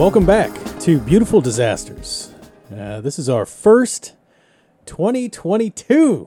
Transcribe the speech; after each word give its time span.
Welcome 0.00 0.24
back 0.24 0.50
to 0.80 0.98
Beautiful 0.98 1.42
Disasters. 1.42 2.34
Uh, 2.74 3.02
this 3.02 3.18
is 3.18 3.28
our 3.28 3.44
first 3.44 4.14
2022 4.86 6.26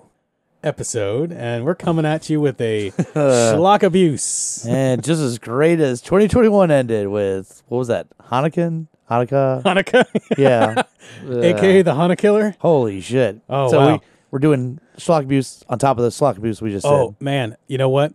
episode, 0.64 1.32
and 1.32 1.66
we're 1.66 1.74
coming 1.74 2.06
at 2.06 2.30
you 2.30 2.40
with 2.40 2.62
a 2.62 2.92
schlock 2.92 3.82
abuse. 3.82 4.64
and 4.68 5.04
just 5.04 5.20
as 5.22 5.40
great 5.40 5.80
as 5.80 6.02
2021 6.02 6.70
ended 6.70 7.08
with 7.08 7.64
what 7.68 7.80
was 7.80 7.88
that? 7.88 8.06
Hanukkah? 8.20 8.88
Hanukkah? 9.10 9.64
Hanukkah, 9.64 10.06
Yeah. 10.38 10.84
aka 11.44 11.82
the 11.82 11.94
Hanukkah 11.94 12.18
killer. 12.20 12.56
holy 12.60 13.02
shit. 13.02 13.42
Oh, 13.50 13.72
so 13.72 13.80
wow. 13.80 13.94
we, 13.94 14.00
we're 14.30 14.38
doing 14.38 14.80
schlock 14.98 15.24
abuse 15.24 15.64
on 15.68 15.80
top 15.80 15.98
of 15.98 16.04
the 16.04 16.10
schlock 16.10 16.38
abuse 16.38 16.62
we 16.62 16.70
just 16.70 16.86
did. 16.86 16.92
Oh 16.92 17.16
man, 17.20 17.58
you 17.68 17.80
know 17.80 17.90
what? 17.90 18.14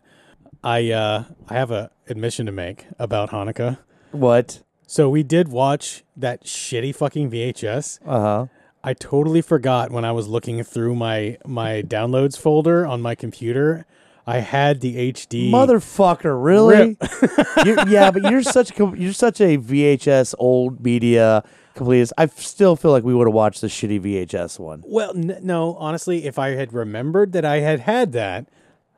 I 0.63 0.93
uh, 0.93 1.25
I 1.49 1.55
have 1.55 1.73
a 1.73 1.91
admission 2.09 2.47
to 2.47 2.53
make 2.53 2.87
about 3.01 3.31
Hanukkah. 3.31 3.79
What? 4.13 4.63
So 4.91 5.11
we 5.11 5.23
did 5.23 5.49
watch 5.49 6.03
that 6.17 6.45
shitty 6.45 6.95
fucking 6.95 7.31
VHS. 7.31 7.99
Uh 8.07 8.21
huh. 8.21 8.47
I 8.83 8.95
totally 8.95 9.43
forgot 9.43 9.91
when 9.91 10.07
I 10.07 10.13
was 10.13 10.29
looking 10.29 10.65
through 10.65 10.95
my 10.95 11.37
my 11.45 11.83
downloads 11.83 12.39
folder 12.39 12.87
on 12.87 13.03
my 13.03 13.15
computer. 13.15 13.85
I 14.27 14.39
had 14.39 14.81
the 14.81 15.13
HD. 15.13 15.51
Motherfucker, 15.51 16.43
really? 16.43 16.97
Yeah, 17.91 18.11
but 18.11 18.31
you're 18.31 18.43
such 18.43 18.79
a 18.81 18.93
you're 18.97 19.13
such 19.13 19.43
a 19.43 19.59
VHS 19.59 20.35
old 20.39 20.83
media 20.83 21.45
completist. 21.75 22.13
I 22.17 22.25
still 22.27 22.75
feel 22.75 22.91
like 22.91 23.05
we 23.05 23.15
would 23.15 23.27
have 23.27 23.35
watched 23.35 23.61
the 23.61 23.67
shitty 23.67 24.01
VHS 24.01 24.59
one. 24.59 24.83
Well, 24.87 25.13
n- 25.15 25.39
no, 25.43 25.75
honestly, 25.77 26.25
if 26.25 26.39
I 26.39 26.51
had 26.51 26.73
remembered 26.73 27.33
that 27.33 27.45
I 27.45 27.59
had 27.61 27.81
had 27.81 28.13
that, 28.13 28.49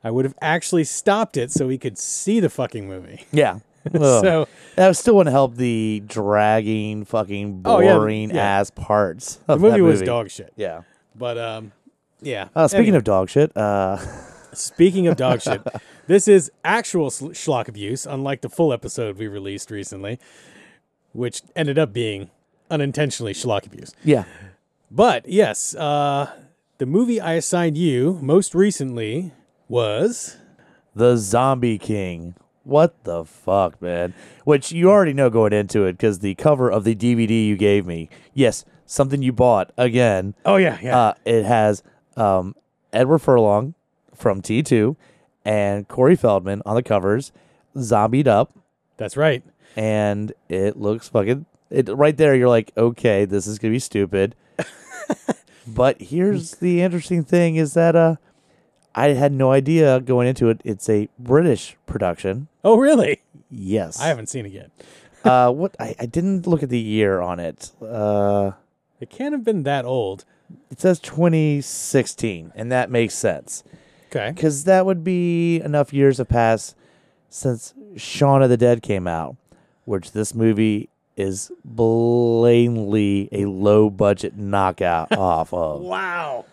I 0.05 0.11
would 0.11 0.23
have 0.23 0.35
actually 0.41 0.85
stopped 0.85 1.35
it 1.35 1.51
so 1.51 1.67
we 1.67 1.77
could 1.77 1.97
see 1.97 2.39
the 2.39 2.49
fucking 2.49 2.87
movie. 2.87 3.25
Yeah. 3.33 3.59
So, 3.93 4.47
that 4.75 4.95
still 4.95 5.15
want 5.15 5.27
to 5.27 5.31
help 5.31 5.55
the 5.55 6.03
dragging, 6.05 7.03
fucking 7.05 7.61
Oh, 7.65 7.79
yeah, 7.79 7.93
boring 7.95 8.29
yeah. 8.29 8.59
ass 8.59 8.69
parts. 8.71 9.35
the 9.47 9.53
Of 9.53 9.61
movie 9.61 9.77
that 9.79 9.83
was 9.83 10.01
dog 10.01 10.29
shit. 10.29 10.53
Yeah. 10.55 10.81
But 11.15 11.37
um 11.37 11.71
yeah. 12.21 12.49
Uh, 12.55 12.67
speaking 12.67 12.85
Anyway, 12.89 12.97
of 12.97 13.03
dog 13.03 13.29
shit, 13.29 13.55
uh, 13.57 13.97
speaking 14.53 15.07
of 15.07 15.17
dog 15.17 15.41
shit, 15.41 15.61
this 16.07 16.27
is 16.27 16.51
actual 16.63 17.09
sl- 17.09 17.29
schlock 17.29 17.67
abuse, 17.67 18.05
unlike 18.05 18.41
the 18.41 18.49
full 18.49 18.71
episode 18.71 19.17
we 19.17 19.27
released 19.27 19.71
recently, 19.71 20.19
which 21.13 21.41
ended 21.55 21.79
up 21.79 21.91
being 21.91 22.29
unintentionally 22.69 23.33
schlock 23.33 23.65
abuse. 23.65 23.93
yeah, 24.03 24.25
But 24.91 25.27
yes, 25.27 25.73
uh 25.75 26.29
the 26.77 26.85
movie 26.85 27.19
I 27.19 27.33
assigned 27.33 27.77
you 27.77 28.19
most 28.21 28.53
recently 28.55 29.31
was 29.67 30.37
the 30.95 31.15
Zombie 31.17 31.77
King. 31.77 32.35
What 32.63 33.03
the 33.03 33.25
fuck, 33.25 33.81
man? 33.81 34.13
Which 34.45 34.71
you 34.71 34.89
already 34.89 35.13
know 35.13 35.29
going 35.29 35.53
into 35.53 35.85
it 35.85 35.93
because 35.93 36.19
the 36.19 36.35
cover 36.35 36.69
of 36.71 36.83
the 36.83 36.95
DVD 36.95 37.45
you 37.45 37.57
gave 37.57 37.85
me, 37.87 38.09
yes, 38.33 38.65
something 38.85 39.21
you 39.21 39.31
bought 39.33 39.71
again. 39.77 40.35
Oh 40.45 40.57
yeah, 40.57 40.77
yeah. 40.81 40.97
Uh, 40.97 41.13
it 41.25 41.43
has 41.43 41.81
um, 42.15 42.55
Edward 42.93 43.19
Furlong 43.19 43.73
from 44.13 44.41
T2 44.41 44.95
and 45.43 45.87
Corey 45.87 46.15
Feldman 46.15 46.61
on 46.65 46.75
the 46.75 46.83
covers, 46.83 47.31
zombied 47.77 48.27
up, 48.27 48.53
That's 48.97 49.17
right. 49.17 49.43
and 49.75 50.31
it 50.49 50.77
looks 50.77 51.09
fucking. 51.09 51.45
It 51.71 51.87
right 51.89 52.15
there, 52.15 52.35
you're 52.35 52.49
like, 52.49 52.71
okay, 52.77 53.25
this 53.25 53.47
is 53.47 53.57
gonna 53.57 53.71
be 53.71 53.79
stupid. 53.79 54.35
but 55.67 55.99
here's 56.01 56.55
the 56.55 56.81
interesting 56.81 57.23
thing: 57.23 57.55
is 57.55 57.73
that 57.73 57.95
uh, 57.95 58.17
I 58.93 59.09
had 59.09 59.31
no 59.31 59.51
idea 59.51 59.99
going 60.01 60.27
into 60.27 60.49
it. 60.49 60.61
It's 60.65 60.89
a 60.89 61.07
British 61.17 61.77
production. 61.85 62.47
Oh 62.63 62.77
really? 62.77 63.21
Yes, 63.49 63.99
I 63.99 64.07
haven't 64.07 64.27
seen 64.27 64.45
it 64.45 64.51
yet. 64.51 64.69
uh, 65.23 65.51
what 65.51 65.75
I, 65.79 65.95
I 65.99 66.05
didn't 66.05 66.47
look 66.47 66.63
at 66.63 66.69
the 66.69 66.79
year 66.79 67.21
on 67.21 67.39
it. 67.39 67.71
Uh, 67.81 68.51
It 68.99 69.09
can't 69.09 69.33
have 69.33 69.43
been 69.43 69.63
that 69.63 69.85
old. 69.85 70.25
it 70.69 70.79
says 70.79 70.99
2016, 70.99 72.51
and 72.55 72.71
that 72.71 72.89
makes 72.91 73.13
sense 73.13 73.63
Okay. 74.09 74.31
because 74.33 74.63
that 74.65 74.85
would 74.85 75.03
be 75.03 75.61
enough 75.61 75.93
years 75.93 76.17
have 76.17 76.27
passed 76.29 76.75
since 77.29 77.73
Shaun 77.95 78.41
of 78.43 78.49
the 78.49 78.57
Dead 78.57 78.81
came 78.81 79.07
out, 79.07 79.35
which 79.85 80.11
this 80.11 80.35
movie 80.35 80.89
is 81.15 81.51
blatantly 81.63 83.29
a 83.31 83.45
low 83.45 83.89
budget 83.89 84.37
knockout 84.37 85.11
off 85.17 85.53
of. 85.53 85.81
Wow. 85.81 86.45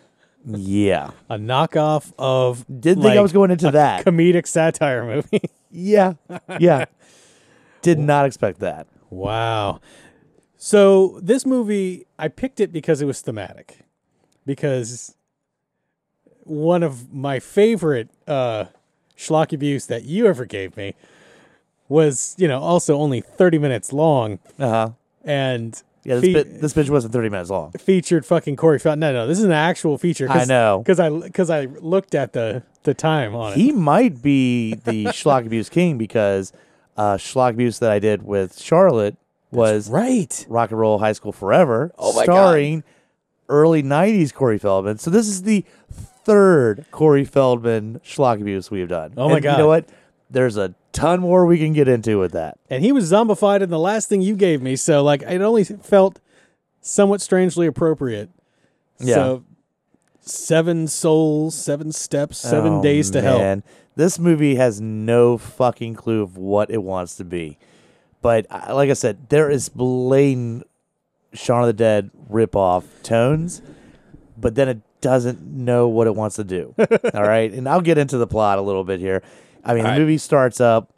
Yeah, 0.50 1.10
A 1.28 1.36
knockoff 1.36 2.12
of 2.18 2.64
didn't 2.66 3.02
think 3.02 3.12
I 3.12 3.16
like, 3.16 3.22
was 3.22 3.32
going 3.32 3.50
into 3.50 3.70
that. 3.72 4.04
comedic 4.06 4.46
satire 4.46 5.04
movie. 5.04 5.42
yeah, 5.70 6.14
yeah, 6.58 6.86
did 7.82 7.98
not 7.98 8.24
expect 8.26 8.60
that. 8.60 8.86
wow. 9.10 9.80
So 10.56 11.20
this 11.22 11.46
movie, 11.46 12.06
I 12.18 12.28
picked 12.28 12.58
it 12.60 12.72
because 12.72 13.00
it 13.00 13.04
was 13.04 13.20
thematic. 13.20 13.80
Because 14.44 15.14
one 16.44 16.82
of 16.82 17.12
my 17.12 17.38
favorite 17.38 18.08
uh 18.26 18.64
schlock 19.16 19.52
abuse 19.52 19.86
that 19.86 20.04
you 20.04 20.26
ever 20.26 20.44
gave 20.46 20.76
me 20.76 20.94
was, 21.88 22.34
you 22.38 22.48
know, 22.48 22.60
also 22.60 22.96
only 22.96 23.20
30 23.20 23.58
minutes 23.58 23.92
long 23.92 24.38
Uh 24.58 24.68
huh. 24.68 24.90
and 25.24 25.82
Yeah, 26.08 26.14
this, 26.16 26.24
fe- 26.24 26.32
bit, 26.32 26.60
this 26.60 26.72
bitch 26.74 26.90
wasn't 26.90 27.12
30 27.12 27.28
minutes 27.28 27.50
long. 27.50 27.72
featured 27.72 28.24
fucking 28.26 28.56
Corey 28.56 28.78
Feldman. 28.78 29.00
No, 29.00 29.12
no, 29.22 29.26
this 29.26 29.38
is 29.38 29.44
an 29.44 29.52
actual 29.52 29.98
feature. 29.98 30.26
I 30.30 30.44
know. 30.44 30.78
because 30.84 30.98
I 31.00 31.10
because 31.10 31.50
I 31.50 31.66
looked 31.66 32.14
at 32.14 32.32
the 32.32 32.62
the 32.84 32.94
time 32.94 33.34
on 33.34 33.52
it. 33.52 33.56
He 33.56 33.72
might 33.72 34.22
be 34.22 34.74
the 34.74 35.04
schlock 35.06 35.46
abuse 35.46 35.68
king 35.68 35.98
because 35.98 36.52
uh, 36.96 37.14
schlock 37.16 37.50
abuse 37.50 37.78
that 37.80 37.90
I 37.90 37.98
did 37.98 38.22
with 38.24 38.58
Charlotte 38.58 39.16
was 39.50 39.88
right. 39.90 40.44
Rock 40.48 40.70
and 40.70 40.78
Roll 40.80 40.98
High 40.98 41.12
School 41.12 41.32
Forever, 41.32 41.92
Oh 41.98 42.12
my 42.14 42.26
God. 42.26 42.32
starring 42.32 42.84
early 43.48 43.82
'90s 43.82 44.32
Corey 44.34 44.58
Feldman. 44.58 44.98
So 44.98 45.10
this 45.10 45.26
is 45.28 45.42
the 45.44 45.64
third 46.24 46.84
Corey 46.90 47.24
Feldman 47.24 48.00
schlock 48.04 48.40
abuse 48.40 48.70
we've 48.70 48.88
done. 48.88 49.14
Oh 49.16 49.28
my 49.28 49.36
And 49.36 49.42
God. 49.42 49.52
You 49.52 49.58
know 49.58 49.68
what? 49.68 49.86
There's 50.30 50.56
a 50.56 50.74
ton 50.92 51.20
more 51.20 51.46
we 51.46 51.58
can 51.58 51.72
get 51.72 51.88
into 51.88 52.18
with 52.18 52.32
that. 52.32 52.58
And 52.68 52.84
he 52.84 52.92
was 52.92 53.10
zombified 53.10 53.60
in 53.62 53.70
the 53.70 53.78
last 53.78 54.08
thing 54.08 54.20
you 54.20 54.36
gave 54.36 54.60
me, 54.62 54.76
so 54.76 55.02
like 55.02 55.22
it 55.22 55.40
only 55.40 55.64
felt 55.64 56.20
somewhat 56.80 57.20
strangely 57.20 57.66
appropriate. 57.66 58.30
Yeah. 59.00 59.14
So 59.14 59.44
seven 60.20 60.86
souls, 60.88 61.54
seven 61.54 61.92
steps, 61.92 62.38
seven 62.38 62.74
Oh, 62.74 62.82
days 62.82 63.10
to 63.12 63.20
hell. 63.22 63.38
man. 63.38 63.62
This 63.96 64.18
movie 64.18 64.54
has 64.56 64.80
no 64.80 65.38
fucking 65.38 65.94
clue 65.94 66.22
of 66.22 66.36
what 66.36 66.70
it 66.70 66.82
wants 66.82 67.16
to 67.16 67.24
be. 67.24 67.58
But 68.20 68.46
like 68.50 68.90
I 68.90 68.94
said, 68.94 69.28
there 69.28 69.48
is 69.50 69.68
blatant 69.68 70.64
Shaun 71.32 71.62
of 71.62 71.66
the 71.66 71.72
Dead 71.72 72.10
ripoff 72.30 72.84
tones, 73.02 73.62
but 74.36 74.54
then 74.54 74.68
it 74.68 74.80
doesn't 75.00 75.42
know 75.42 75.88
what 75.88 76.06
it 76.06 76.14
wants 76.14 76.36
to 76.36 76.44
do. 76.44 76.74
All 77.14 77.22
right. 77.22 77.52
And 77.52 77.68
I'll 77.68 77.80
get 77.80 77.98
into 77.98 78.18
the 78.18 78.26
plot 78.26 78.58
a 78.58 78.62
little 78.62 78.84
bit 78.84 78.98
here. 79.00 79.22
I 79.68 79.74
mean, 79.74 79.84
All 79.84 79.88
the 79.88 79.92
right. 79.92 79.98
movie 80.00 80.18
starts 80.18 80.60
up, 80.60 80.90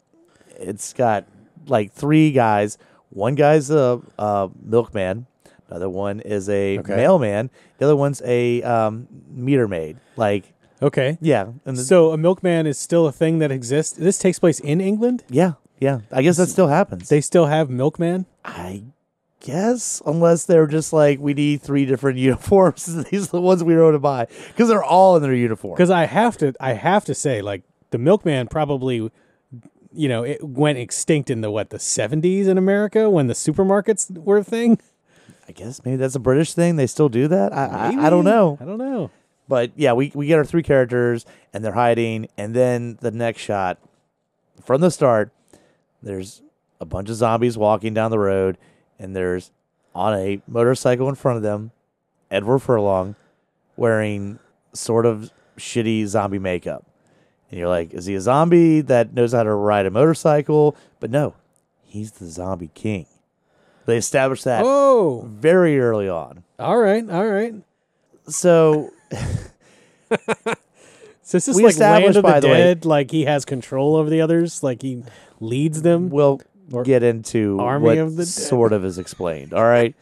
it's 0.57 0.93
got 0.93 1.25
like 1.67 1.91
three 1.91 2.31
guys. 2.31 2.77
One 3.09 3.35
guy's 3.35 3.69
a, 3.69 4.01
a 4.17 4.49
milkman, 4.63 5.27
another 5.69 5.89
one 5.89 6.21
is 6.21 6.47
a 6.49 6.79
Okay. 6.79 6.95
mailman, 6.95 7.49
the 7.77 7.85
other 7.85 7.95
one's 7.95 8.21
a 8.25 8.63
um, 8.63 9.07
meter 9.29 9.67
maid. 9.67 9.97
Like, 10.15 10.53
Okay. 10.81 11.17
yeah. 11.21 11.47
And 11.65 11.77
the, 11.77 11.83
So 11.83 12.11
a 12.11 12.17
milkman 12.17 12.65
is 12.65 12.79
still 12.79 13.05
a 13.05 13.11
thing 13.11 13.39
that 13.39 13.51
exists. 13.51 13.93
This 13.97 14.17
takes 14.17 14.39
place 14.39 14.59
in 14.61 14.79
England. 14.81 15.23
Yeah, 15.29 15.53
yeah. 15.79 15.99
I 16.11 16.21
guess 16.23 16.37
that 16.37 16.47
still 16.47 16.67
happens. 16.67 17.09
They 17.09 17.21
still 17.21 17.45
have 17.47 17.69
milkman. 17.69 18.25
I 18.45 18.83
guess, 19.41 20.01
unless 20.05 20.45
they're 20.45 20.67
just 20.67 20.93
like, 20.93 21.19
we 21.19 21.33
need 21.33 21.61
three 21.61 21.85
different 21.85 22.17
uniforms. 22.29 22.85
These 23.09 23.27
are 23.27 23.31
the 23.31 23.41
ones 23.41 23.63
we 23.63 23.73
wrote 23.75 23.91
to 23.91 23.99
buy 23.99 24.27
because 24.47 24.69
they're 24.69 24.83
all 24.83 25.15
in 25.17 25.21
their 25.23 25.33
uniform. 25.35 25.75
Because 25.75 25.89
I 25.89 26.05
have 26.05 26.37
to, 26.37 26.53
I 26.59 26.73
have 26.73 27.05
to 27.05 27.13
say, 27.15 27.41
like 27.41 27.63
the 27.91 27.97
milkman 27.97 28.47
probably, 28.47 29.11
you 29.93 30.09
know, 30.09 30.23
it 30.23 30.43
went 30.43 30.77
extinct 30.77 31.29
in 31.29 31.41
the 31.41 31.51
what 31.51 31.69
the 31.69 31.79
seventies 31.79 32.47
in 32.47 32.57
America 32.57 33.09
when 33.09 33.27
the 33.27 33.33
supermarkets 33.33 34.17
were 34.17 34.37
a 34.37 34.43
thing. 34.43 34.79
I 35.47 35.51
guess 35.51 35.81
maybe 35.85 35.97
that's 35.97 36.15
a 36.15 36.19
British 36.19 36.53
thing. 36.53 36.75
They 36.75 36.87
still 36.87 37.09
do 37.09 37.27
that. 37.27 37.53
I 37.53 37.65
I, 37.65 38.07
I 38.07 38.09
don't 38.09 38.25
know. 38.25 38.57
I 38.59 38.65
don't 38.65 38.77
know. 38.77 39.11
But 39.47 39.71
yeah, 39.75 39.93
we 39.93 40.11
we 40.15 40.27
get 40.27 40.37
our 40.37 40.45
three 40.45 40.63
characters 40.63 41.25
and 41.53 41.63
they're 41.63 41.73
hiding, 41.73 42.27
and 42.37 42.55
then 42.55 42.97
the 43.01 43.11
next 43.11 43.41
shot 43.41 43.77
from 44.63 44.81
the 44.81 44.91
start, 44.91 45.31
there's 46.01 46.41
a 46.79 46.85
bunch 46.85 47.09
of 47.09 47.15
zombies 47.15 47.57
walking 47.57 47.93
down 47.93 48.11
the 48.11 48.19
road, 48.19 48.57
and 48.97 49.15
there's 49.15 49.51
on 49.93 50.13
a 50.17 50.41
motorcycle 50.47 51.09
in 51.09 51.15
front 51.15 51.37
of 51.37 51.43
them, 51.43 51.71
Edward 52.29 52.59
Furlong, 52.59 53.15
wearing 53.75 54.39
sort 54.73 55.05
of 55.05 55.31
shitty 55.57 56.05
zombie 56.05 56.39
makeup. 56.39 56.85
And 57.51 57.59
you're 57.59 57.69
like, 57.69 57.93
is 57.93 58.05
he 58.05 58.15
a 58.15 58.21
zombie 58.21 58.81
that 58.81 59.13
knows 59.13 59.33
how 59.33 59.43
to 59.43 59.53
ride 59.53 59.85
a 59.85 59.91
motorcycle? 59.91 60.75
But 61.01 61.11
no, 61.11 61.35
he's 61.83 62.13
the 62.13 62.25
zombie 62.27 62.71
king. 62.73 63.05
They 63.85 63.97
established 63.97 64.45
that 64.45 64.63
Oh, 64.65 65.27
very 65.29 65.79
early 65.79 66.07
on. 66.07 66.43
all 66.57 66.77
right, 66.77 67.07
all 67.09 67.27
right. 67.27 67.53
So 68.27 68.91
So 71.23 71.37
this 71.37 71.47
is 71.47 71.61
like 71.61 71.77
Land 71.77 72.05
of 72.05 72.13
the 72.15 72.21
by 72.21 72.39
the 72.39 72.47
way- 72.47 72.57
Dead. 72.57 72.85
like 72.85 73.11
he 73.11 73.25
has 73.25 73.45
control 73.45 73.95
over 73.95 74.09
the 74.09 74.21
others. 74.21 74.63
Like 74.63 74.81
he 74.81 75.03
leads 75.39 75.81
them. 75.81 76.09
we'll 76.09 76.41
get 76.83 77.03
into 77.03 77.57
Army 77.59 77.85
what 77.85 77.97
of 77.97 78.15
the 78.15 78.23
Dead. 78.23 78.27
sort 78.27 78.73
of 78.73 78.83
is 78.83 78.97
explained. 78.97 79.53
All 79.53 79.63
right. 79.63 79.95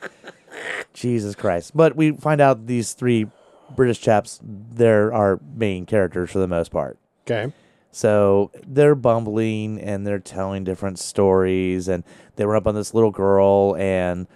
Jesus 0.94 1.36
Christ. 1.36 1.76
But 1.76 1.96
we 1.96 2.12
find 2.14 2.42
out 2.42 2.68
these 2.68 2.94
three 2.94 3.28
British 3.76 4.02
chaps, 4.02 4.40
they're 4.44 5.14
our 5.14 5.40
main 5.56 5.86
characters 5.86 6.32
for 6.32 6.40
the 6.40 6.48
most 6.48 6.72
part. 6.72 6.98
Okay. 7.30 7.54
So 7.92 8.52
they're 8.68 8.96
bumbling 8.96 9.80
and 9.82 10.06
they're 10.06 10.20
telling 10.20 10.64
different 10.64 11.00
stories 11.00 11.88
and 11.88 12.04
they 12.36 12.46
run 12.46 12.58
up 12.58 12.68
on 12.68 12.76
this 12.76 12.94
little 12.94 13.12
girl 13.12 13.76
and 13.78 14.28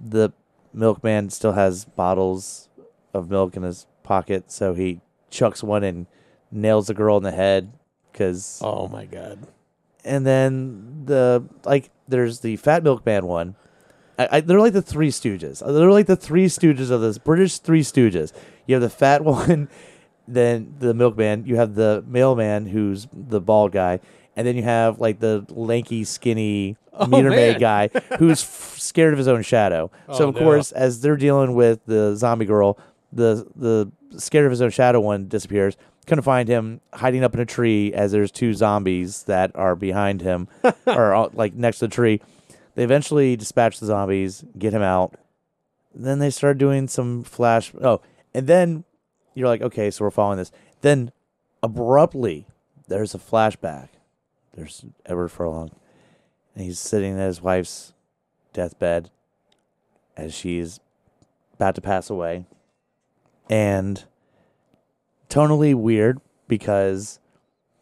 the 0.00 0.32
milkman 0.72 1.30
still 1.30 1.52
has 1.52 1.84
bottles 1.84 2.68
of 3.12 3.28
milk 3.30 3.56
in 3.56 3.62
his 3.62 3.86
pocket 4.02 4.50
so 4.50 4.72
he 4.74 5.00
chucks 5.30 5.62
one 5.62 5.84
and 5.84 6.06
nails 6.50 6.86
the 6.86 6.94
girl 6.94 7.16
in 7.16 7.22
the 7.22 7.30
head 7.32 7.72
because 8.10 8.58
Oh 8.64 8.88
my 8.88 9.04
god. 9.04 9.46
and 10.04 10.24
then 10.26 11.02
the 11.04 11.44
like 11.64 11.90
there's 12.08 12.40
the 12.40 12.56
fat 12.56 12.82
milkman 12.82 13.26
one 13.26 13.54
I, 14.18 14.28
I, 14.30 14.40
they're 14.40 14.60
like 14.60 14.72
the 14.72 14.80
three 14.82 15.10
stooges 15.10 15.58
they're 15.60 15.90
like 15.90 16.06
the 16.06 16.16
three 16.16 16.46
stooges 16.46 16.90
of 16.90 17.00
this 17.00 17.18
british 17.18 17.58
three 17.58 17.82
stooges 17.82 18.32
you 18.66 18.74
have 18.74 18.82
the 18.82 18.90
fat 18.90 19.22
one 19.24 19.68
then 20.28 20.74
the 20.78 20.94
milkman 20.94 21.44
you 21.46 21.56
have 21.56 21.74
the 21.74 22.02
mailman 22.06 22.66
who's 22.66 23.06
the 23.12 23.40
bald 23.40 23.72
guy 23.72 23.98
and 24.36 24.46
then 24.46 24.56
you 24.56 24.62
have 24.62 24.98
like 25.00 25.18
the 25.20 25.44
lanky 25.50 26.04
skinny 26.04 26.76
Oh, 26.94 27.06
meter 27.06 27.30
maid 27.30 27.58
guy 27.58 27.88
who's 28.18 28.42
f- 28.42 28.76
scared 28.78 29.14
of 29.14 29.18
his 29.18 29.26
own 29.26 29.40
shadow 29.42 29.90
so 30.12 30.26
Oh, 30.26 30.28
of 30.28 30.34
no. 30.34 30.40
course 30.42 30.72
as 30.72 31.00
they're 31.00 31.16
dealing 31.16 31.54
with 31.54 31.80
the 31.86 32.14
zombie 32.16 32.44
girl 32.44 32.78
the 33.12 33.46
the 33.56 33.90
scared 34.18 34.44
of 34.44 34.50
his 34.50 34.60
own 34.60 34.68
shadow 34.70 35.00
one 35.00 35.26
disappears 35.26 35.76
couldn't 36.06 36.24
find 36.24 36.48
him 36.48 36.80
hiding 36.92 37.24
up 37.24 37.32
in 37.32 37.40
a 37.40 37.46
tree 37.46 37.94
as 37.94 38.12
there's 38.12 38.30
two 38.30 38.52
zombies 38.52 39.22
that 39.22 39.50
are 39.54 39.74
behind 39.74 40.20
him 40.20 40.48
or 40.86 41.14
uh, 41.14 41.28
like 41.32 41.54
next 41.54 41.78
to 41.78 41.86
the 41.86 41.94
tree. 41.94 42.20
They 42.74 42.82
eventually 42.82 43.36
dispatch 43.36 43.78
the 43.78 43.86
zombies, 43.86 44.44
get 44.58 44.74
him 44.74 44.82
out. 44.82 45.14
Then 45.94 46.18
they 46.18 46.30
start 46.30 46.58
doing 46.58 46.88
some 46.88 47.22
flash. 47.22 47.72
Oh, 47.80 48.00
and 48.34 48.48
then 48.48 48.82
you're 49.34 49.48
like, 49.48 49.62
okay, 49.62 49.90
so 49.90 50.04
we're 50.04 50.10
following 50.10 50.38
this. 50.38 50.52
Then 50.80 51.12
abruptly, 51.62 52.46
there's 52.88 53.14
a 53.14 53.18
flashback. 53.18 53.88
There's 54.54 54.84
Edward 55.06 55.28
Furlong, 55.28 55.70
and 56.54 56.64
he's 56.64 56.78
sitting 56.78 57.18
at 57.18 57.26
his 57.26 57.40
wife's 57.40 57.94
deathbed 58.52 59.10
as 60.16 60.34
she's 60.34 60.78
about 61.54 61.74
to 61.76 61.80
pass 61.80 62.10
away. 62.10 62.44
And 63.48 64.04
tonally 65.28 65.74
weird 65.74 66.20
because 66.46 67.18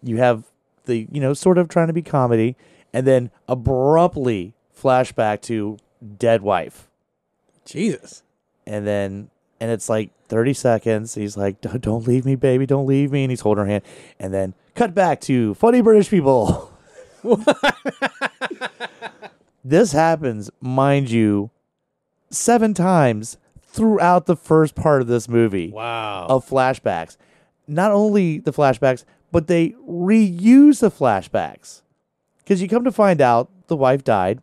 you 0.03 0.19
have 0.19 0.45
the 0.85 1.09
you 1.11 1.21
know 1.21 1.35
sort 1.35 1.59
of 1.59 1.69
trying 1.69 1.89
to 1.89 1.93
be 1.93 2.03
comedy 2.03 2.57
and 2.93 3.07
then 3.07 3.31
abruptly 3.49 4.55
flashback 4.77 5.43
to 5.43 5.77
dead 6.17 6.43
wife 6.43 6.89
Jesus. 7.65 8.23
and 8.67 8.87
then 8.87 9.31
and 9.61 9.71
it's 9.71 9.89
like 9.89 10.11
30 10.29 10.55
seconds 10.55 11.15
he's 11.15 11.37
like 11.37 11.61
"Don't- 11.61 12.07
leave 12.07 12.25
me 12.25 12.35
baby 12.35 12.67
don't 12.67 12.87
leave 12.87 13.13
me 13.13 13.25
and 13.25 13.31
he's 13.31 13.41
holding 13.41 13.65
her 13.65 13.71
hand 13.71 13.85
and 14.19 14.33
then 14.33 14.55
cut 14.75 14.95
back 14.95 15.21
to 15.23 15.55
funny 15.55 15.81
british 15.81 16.09
people 16.09 16.73
this 19.65 19.93
happens 19.93 20.51
mind 20.61 21.11
you 21.11 21.51
seven 22.31 22.75
times 22.75 23.37
throughout 23.63 24.27
the 24.27 24.37
first 24.37 24.75
part 24.75 25.01
of 25.03 25.07
this 25.09 25.29
movie 25.29 25.71
Wow. 25.71 26.27
of 26.29 26.49
flashbacks. 26.49 27.17
Not 27.69 27.93
only 27.93 28.39
the 28.39 28.53
flashbacks, 28.53 29.05
but 29.31 29.47
they 29.47 29.71
reuse 29.89 30.81
the 30.81 30.91
flashbacks. 30.91 31.83
Because 32.39 32.61
you 32.61 32.69
come 32.69 32.83
to 32.85 32.91
find 32.91 33.21
out 33.21 33.49
the 33.69 33.77
wife 33.77 34.03
died. 34.03 34.41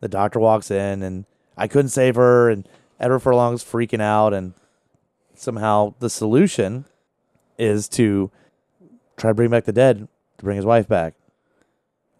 The 0.00 0.08
doctor 0.08 0.38
walks 0.38 0.70
in 0.70 1.02
and 1.02 1.24
I 1.56 1.66
couldn't 1.66 1.88
save 1.90 2.14
her, 2.14 2.48
and 2.48 2.68
Edward 3.00 3.20
Furlong's 3.20 3.64
freaking 3.64 4.02
out, 4.02 4.34
and 4.34 4.52
somehow 5.34 5.94
the 5.98 6.10
solution 6.10 6.84
is 7.58 7.88
to 7.88 8.30
try 9.16 9.30
to 9.30 9.34
bring 9.34 9.50
back 9.50 9.64
the 9.64 9.72
dead 9.72 10.06
to 10.38 10.44
bring 10.44 10.56
his 10.56 10.66
wife 10.66 10.86
back. 10.86 11.14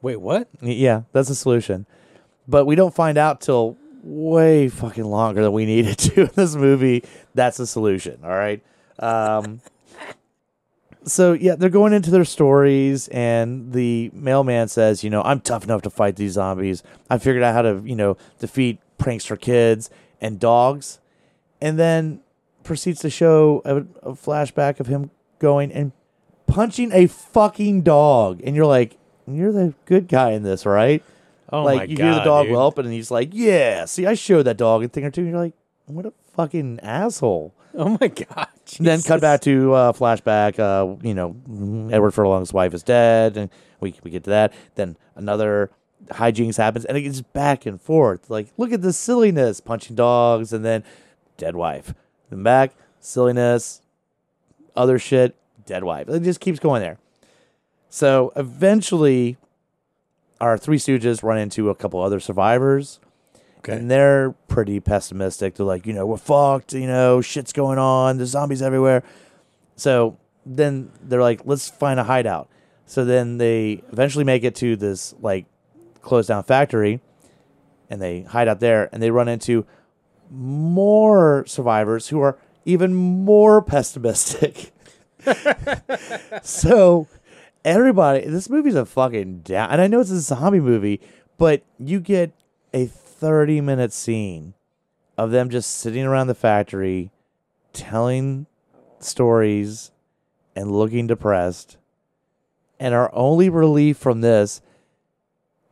Wait, 0.02 0.16
what? 0.16 0.48
Yeah, 0.62 1.02
that's 1.12 1.28
the 1.28 1.34
solution. 1.34 1.86
But 2.48 2.64
we 2.64 2.74
don't 2.74 2.94
find 2.94 3.18
out 3.18 3.40
till 3.40 3.76
way 4.02 4.68
fucking 4.68 5.04
longer 5.04 5.42
than 5.42 5.52
we 5.52 5.66
needed 5.66 5.98
to 5.98 6.22
in 6.22 6.30
this 6.34 6.56
movie. 6.56 7.04
That's 7.34 7.58
the 7.58 7.66
solution. 7.66 8.20
All 8.24 8.30
right. 8.30 8.62
Um, 8.98 9.60
so 11.04 11.32
yeah, 11.34 11.54
they're 11.54 11.70
going 11.70 11.92
into 11.92 12.10
their 12.10 12.24
stories, 12.24 13.08
and 13.08 13.72
the 13.72 14.10
mailman 14.14 14.68
says, 14.68 15.04
"You 15.04 15.10
know, 15.10 15.22
I'm 15.22 15.40
tough 15.40 15.64
enough 15.64 15.82
to 15.82 15.90
fight 15.90 16.16
these 16.16 16.32
zombies. 16.32 16.82
I 17.08 17.18
figured 17.18 17.42
out 17.42 17.54
how 17.54 17.62
to, 17.62 17.82
you 17.84 17.96
know, 17.96 18.16
defeat 18.38 18.80
prankster 18.98 19.40
kids 19.40 19.90
and 20.20 20.38
dogs," 20.38 21.00
and 21.60 21.78
then 21.78 22.20
proceeds 22.62 23.00
to 23.00 23.10
show 23.10 23.62
a, 23.64 23.76
a 24.08 24.12
flashback 24.14 24.80
of 24.80 24.86
him 24.86 25.10
going 25.38 25.72
and 25.72 25.92
punching 26.46 26.92
a 26.92 27.06
fucking 27.06 27.82
dog, 27.82 28.40
and 28.44 28.54
you're 28.56 28.66
like, 28.66 28.96
"You're 29.26 29.52
the 29.52 29.74
good 29.84 30.08
guy 30.08 30.32
in 30.32 30.42
this, 30.42 30.66
right?" 30.66 31.02
Oh 31.52 31.64
like 31.64 31.90
you 31.90 31.96
god. 31.96 32.04
hear 32.04 32.14
the 32.14 32.20
dog 32.24 32.46
dude. 32.46 32.52
whelp, 32.54 32.78
and 32.78 32.92
he's 32.92 33.10
like, 33.10 33.30
"Yeah, 33.32 33.84
see, 33.84 34.06
I 34.06 34.14
showed 34.14 34.44
that 34.44 34.56
dog 34.56 34.84
a 34.84 34.88
thing 34.88 35.04
or 35.04 35.10
two. 35.10 35.22
And 35.22 35.30
you're 35.30 35.40
like, 35.40 35.54
"What 35.86 36.06
a 36.06 36.12
fucking 36.34 36.80
asshole!" 36.80 37.54
Oh 37.72 37.96
my 38.00 38.08
god. 38.08 38.48
Then 38.80 39.00
cut 39.00 39.20
back 39.20 39.42
to 39.42 39.72
uh, 39.72 39.92
flashback. 39.92 40.58
Uh, 40.58 40.96
you 41.06 41.14
know, 41.14 41.36
Edward 41.92 42.10
Furlong's 42.10 42.52
wife 42.52 42.74
is 42.74 42.82
dead, 42.82 43.36
and 43.36 43.48
we 43.78 43.94
we 44.02 44.10
get 44.10 44.24
to 44.24 44.30
that. 44.30 44.52
Then 44.74 44.96
another 45.14 45.70
hijinks 46.06 46.56
happens, 46.56 46.84
and 46.84 46.96
it 46.96 47.02
gets 47.02 47.20
back 47.20 47.66
and 47.66 47.80
forth. 47.80 48.30
Like, 48.30 48.48
look 48.56 48.72
at 48.72 48.82
the 48.82 48.92
silliness, 48.92 49.60
punching 49.60 49.96
dogs, 49.96 50.52
and 50.52 50.64
then 50.64 50.84
dead 51.36 51.56
wife. 51.56 51.94
Then 52.28 52.42
back 52.42 52.72
silliness, 53.00 53.80
other 54.76 54.98
shit, 54.98 55.34
dead 55.66 55.84
wife. 55.84 56.08
It 56.08 56.22
just 56.22 56.40
keeps 56.40 56.58
going 56.58 56.82
there. 56.82 56.98
So 57.88 58.32
eventually, 58.36 59.36
our 60.40 60.56
three 60.56 60.78
stooges 60.78 61.22
run 61.22 61.38
into 61.38 61.70
a 61.70 61.74
couple 61.74 62.00
other 62.00 62.20
survivors. 62.20 63.00
Okay. 63.58 63.74
And 63.74 63.90
they're 63.90 64.30
pretty 64.48 64.80
pessimistic. 64.80 65.54
They're 65.54 65.66
like, 65.66 65.86
you 65.86 65.92
know, 65.92 66.06
we're 66.06 66.16
fucked, 66.16 66.72
you 66.72 66.86
know, 66.86 67.20
shit's 67.20 67.52
going 67.52 67.78
on, 67.78 68.16
there's 68.16 68.30
zombies 68.30 68.62
everywhere. 68.62 69.02
So 69.76 70.16
then 70.46 70.90
they're 71.02 71.20
like, 71.20 71.42
let's 71.44 71.68
find 71.68 72.00
a 72.00 72.04
hideout. 72.04 72.48
So 72.86 73.04
then 73.04 73.36
they 73.36 73.82
eventually 73.92 74.24
make 74.24 74.44
it 74.44 74.54
to 74.56 74.76
this 74.76 75.14
like 75.20 75.44
closed 76.02 76.28
down 76.28 76.42
factory 76.42 77.00
and 77.88 78.00
they 78.00 78.22
hide 78.22 78.48
out 78.48 78.60
there 78.60 78.88
and 78.92 79.02
they 79.02 79.10
run 79.10 79.28
into 79.28 79.66
more 80.30 81.44
survivors 81.46 82.08
who 82.08 82.20
are 82.20 82.38
even 82.64 82.94
more 82.94 83.60
pessimistic. 83.60 84.72
so 86.42 87.08
everybody, 87.64 88.24
this 88.26 88.48
movie's 88.48 88.76
a 88.76 88.86
fucking 88.86 89.40
down. 89.40 89.70
And 89.70 89.80
I 89.80 89.86
know 89.88 90.00
it's 90.00 90.10
a 90.10 90.20
zombie 90.20 90.60
movie, 90.60 91.00
but 91.36 91.62
you 91.78 92.00
get 92.00 92.32
a 92.72 92.86
30 92.86 93.60
minute 93.60 93.92
scene 93.92 94.54
of 95.18 95.30
them 95.30 95.50
just 95.50 95.70
sitting 95.70 96.04
around 96.04 96.28
the 96.28 96.34
factory 96.34 97.10
telling 97.72 98.46
stories 99.00 99.90
and 100.54 100.70
looking 100.70 101.06
depressed. 101.06 101.76
And 102.78 102.94
our 102.94 103.10
only 103.14 103.48
relief 103.48 103.98
from 103.98 104.20
this 104.20 104.62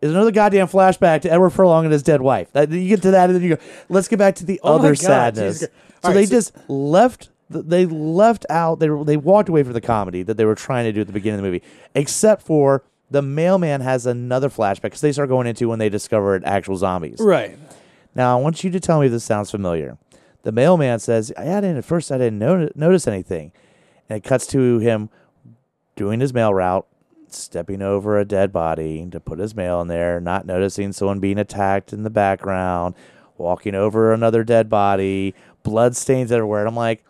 is 0.00 0.10
another 0.10 0.30
goddamn 0.30 0.68
flashback 0.68 1.22
to 1.22 1.32
Edward 1.32 1.50
Furlong 1.50 1.84
and 1.84 1.92
his 1.92 2.02
dead 2.02 2.20
wife. 2.20 2.52
That, 2.52 2.70
you 2.70 2.88
get 2.88 3.02
to 3.02 3.10
that, 3.12 3.30
and 3.30 3.36
then 3.36 3.42
you 3.42 3.56
go, 3.56 3.62
let's 3.88 4.08
get 4.08 4.18
back 4.18 4.36
to 4.36 4.46
the 4.46 4.60
Oh 4.62 4.76
other 4.76 4.90
God, 4.90 4.98
sadness. 4.98 5.60
So. 5.60 5.66
All 6.04 6.12
they 6.12 6.26
so- 6.26 6.30
just 6.36 6.68
left. 6.68 7.30
They 7.50 7.86
left 7.86 8.44
out. 8.50 8.78
They 8.78 8.88
they 9.04 9.16
walked 9.16 9.48
away 9.48 9.62
from 9.62 9.72
the 9.72 9.80
comedy 9.80 10.22
that 10.22 10.36
they 10.36 10.44
were 10.44 10.54
trying 10.54 10.84
to 10.84 10.92
do 10.92 11.00
at 11.00 11.06
the 11.06 11.14
beginning 11.14 11.38
of 11.40 11.44
the 11.44 11.48
movie, 11.50 11.62
except 11.94 12.42
for 12.42 12.84
the 13.10 13.22
mailman 13.22 13.80
has 13.80 14.04
another 14.04 14.50
flashback 14.50 14.82
because 14.82 15.00
they 15.00 15.12
start 15.12 15.30
going 15.30 15.46
into 15.46 15.66
when 15.66 15.78
they 15.78 15.88
discovered 15.88 16.44
actual 16.44 16.76
zombies. 16.76 17.16
Right. 17.18 17.58
Now, 18.14 18.36
I 18.38 18.40
want 18.42 18.62
you 18.64 18.70
to 18.70 18.78
tell 18.80 19.00
me 19.00 19.06
if 19.06 19.12
this 19.12 19.24
sounds 19.24 19.50
familiar. 19.50 19.96
The 20.42 20.52
mailman 20.52 20.98
says, 20.98 21.32
I 21.38 21.44
didn't, 21.44 21.78
at 21.78 21.84
first 21.86 22.12
I 22.12 22.18
didn't 22.18 22.38
notice 22.76 23.06
anything. 23.06 23.52
And 24.10 24.18
it 24.18 24.24
cuts 24.24 24.46
to 24.48 24.78
him 24.78 25.08
doing 25.96 26.20
his 26.20 26.34
mail 26.34 26.52
route, 26.52 26.86
stepping 27.34 27.82
over 27.82 28.18
a 28.18 28.24
dead 28.24 28.52
body 28.52 29.06
to 29.10 29.20
put 29.20 29.38
his 29.38 29.54
mail 29.54 29.80
in 29.80 29.88
there, 29.88 30.20
not 30.20 30.46
noticing 30.46 30.92
someone 30.92 31.20
being 31.20 31.38
attacked 31.38 31.92
in 31.92 32.02
the 32.02 32.10
background, 32.10 32.94
walking 33.36 33.74
over 33.74 34.12
another 34.12 34.44
dead 34.44 34.68
body, 34.68 35.34
blood 35.62 35.96
stains 35.96 36.32
everywhere. 36.32 36.60
And 36.60 36.68
I'm 36.68 36.76
like, 36.76 37.04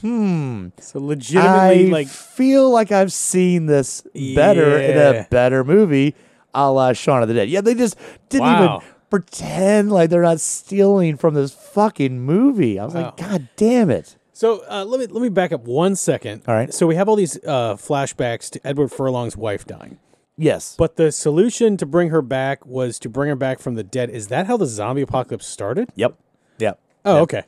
hmm. 0.00 0.68
So 0.78 0.98
legitimately, 1.00 1.86
I 1.88 1.90
like 1.90 2.08
feel 2.08 2.70
like 2.70 2.92
I've 2.92 3.12
seen 3.12 3.66
this 3.66 4.02
better 4.34 4.78
in 4.78 4.96
a 4.96 5.26
better 5.30 5.64
movie, 5.64 6.14
a 6.54 6.70
la 6.70 6.92
Shaun 6.92 7.22
of 7.22 7.28
the 7.28 7.34
Dead. 7.34 7.48
Yeah, 7.48 7.60
they 7.60 7.74
just 7.74 7.96
didn't 8.28 8.44
Wow. 8.46 8.76
even 8.76 8.88
pretend 9.10 9.90
like 9.92 10.08
they're 10.10 10.22
not 10.22 10.40
stealing 10.40 11.16
from 11.16 11.34
this 11.34 11.52
fucking 11.52 12.20
movie. 12.20 12.78
I 12.78 12.84
was 12.84 12.94
Wow. 12.94 13.02
like, 13.06 13.16
God 13.16 13.48
damn 13.56 13.90
it. 13.90 14.16
So 14.40 14.64
uh, 14.70 14.86
let 14.86 14.98
me 15.00 15.06
let 15.06 15.20
me 15.20 15.28
back 15.28 15.52
up 15.52 15.64
one 15.66 15.94
second. 15.96 16.44
All 16.48 16.54
right. 16.54 16.72
So 16.72 16.86
we 16.86 16.94
have 16.94 17.10
all 17.10 17.16
these 17.16 17.36
uh, 17.44 17.74
flashbacks 17.76 18.48
to 18.52 18.66
Edward 18.66 18.88
Furlong's 18.88 19.36
wife 19.36 19.66
dying, 19.66 19.98
Yes. 20.38 20.76
but 20.78 20.96
the 20.96 21.12
solution 21.12 21.76
to 21.76 21.84
bring 21.84 22.08
her 22.08 22.22
back 22.22 22.64
was 22.64 22.98
to 23.00 23.10
bring 23.10 23.28
her 23.28 23.36
back 23.36 23.58
from 23.58 23.74
the 23.74 23.82
dead. 23.82 24.08
Is 24.08 24.28
that 24.28 24.46
how 24.46 24.56
the 24.56 24.64
zombie 24.64 25.02
apocalypse 25.02 25.46
started? 25.46 25.90
Yep. 25.94 26.18
Yep. 26.58 26.80
Oh, 27.04 27.14
Yep. 27.16 27.22
okay. 27.24 27.42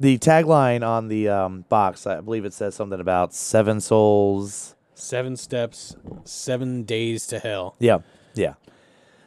The 0.00 0.18
tagline 0.18 0.84
on 0.84 1.06
the 1.06 1.28
um, 1.28 1.66
box, 1.68 2.04
I 2.04 2.20
believe 2.20 2.44
it 2.44 2.52
says 2.52 2.74
something 2.74 2.98
about 2.98 3.32
seven 3.32 3.80
souls. 3.80 4.74
Seven 4.96 5.36
steps, 5.36 5.94
seven 6.24 6.82
days 6.82 7.28
to 7.28 7.38
hell. 7.38 7.76
Yeah. 7.78 7.98
Yeah. 8.34 8.54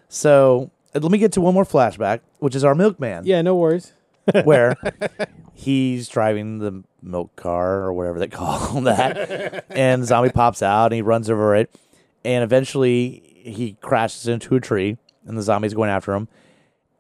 So 0.10 0.72
uh, 0.94 1.00
let 1.00 1.10
me 1.14 1.20
get 1.20 1.32
to 1.32 1.40
one 1.42 1.54
more 1.54 1.64
flashback, 1.64 2.20
which 2.40 2.54
is 2.54 2.66
our 2.66 2.76
milkman. 2.76 3.26
Yeah, 3.26 3.42
no 3.42 3.56
worries. 3.56 3.94
where 4.44 4.76
he's 5.54 6.08
driving 6.08 6.60
the 6.60 6.84
milk 7.02 7.36
car 7.36 7.82
or 7.82 7.94
whatever 7.94 8.20
they 8.20 8.28
call 8.30 8.82
that, 8.82 9.66
and 9.70 10.04
the 10.04 10.08
zombie 10.08 10.30
pops 10.30 10.62
out 10.62 10.86
and 10.88 10.94
he 10.94 11.02
runs 11.02 11.30
over 11.30 11.56
it, 11.56 11.74
and 12.24 12.44
eventually 12.44 13.24
he 13.44 13.78
crashes 13.82 14.28
into 14.28 14.56
a 14.56 14.60
tree, 14.60 14.98
and 15.26 15.38
the 15.38 15.42
zombie's 15.42 15.74
going 15.74 15.90
after 15.90 16.14
him, 16.14 16.28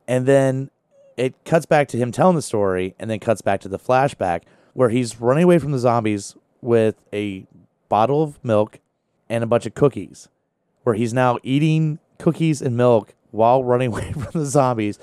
and 0.07 0.25
then 0.25 0.69
it 1.17 1.33
cuts 1.45 1.65
back 1.65 1.87
to 1.89 1.97
him 1.97 2.11
telling 2.11 2.35
the 2.35 2.41
story, 2.41 2.95
and 2.99 3.09
then 3.09 3.19
cuts 3.19 3.41
back 3.41 3.59
to 3.61 3.67
the 3.67 3.79
flashback 3.79 4.43
where 4.73 4.89
he's 4.89 5.19
running 5.19 5.43
away 5.43 5.57
from 5.57 5.71
the 5.71 5.79
zombies 5.79 6.35
with 6.61 6.95
a 7.11 7.45
bottle 7.89 8.21
of 8.21 8.43
milk 8.43 8.79
and 9.27 9.43
a 9.43 9.47
bunch 9.47 9.65
of 9.65 9.73
cookies, 9.73 10.29
where 10.83 10.95
he's 10.95 11.13
now 11.13 11.39
eating 11.41 11.97
cookies 12.19 12.61
and 12.61 12.77
milk 12.77 13.15
while 13.31 13.63
running 13.63 13.87
away 13.91 14.11
from 14.11 14.39
the 14.39 14.45
zombies. 14.45 14.99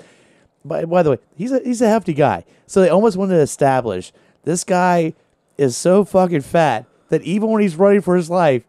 By, 0.65 0.83
by 0.85 1.03
the 1.03 1.11
way, 1.11 1.17
he's 1.35 1.51
a 1.51 1.59
he's 1.63 1.81
a 1.81 1.87
hefty 1.87 2.13
guy. 2.13 2.43
So 2.65 2.81
they 2.81 2.89
almost 2.89 3.15
wanted 3.17 3.35
to 3.35 3.41
establish 3.41 4.11
this 4.43 4.63
guy 4.63 5.13
is 5.57 5.77
so 5.77 6.03
fucking 6.03 6.41
fat 6.41 6.85
that 7.09 7.21
even 7.21 7.49
when 7.49 7.61
he's 7.61 7.75
running 7.75 8.01
for 8.01 8.15
his 8.15 8.29
life, 8.29 8.63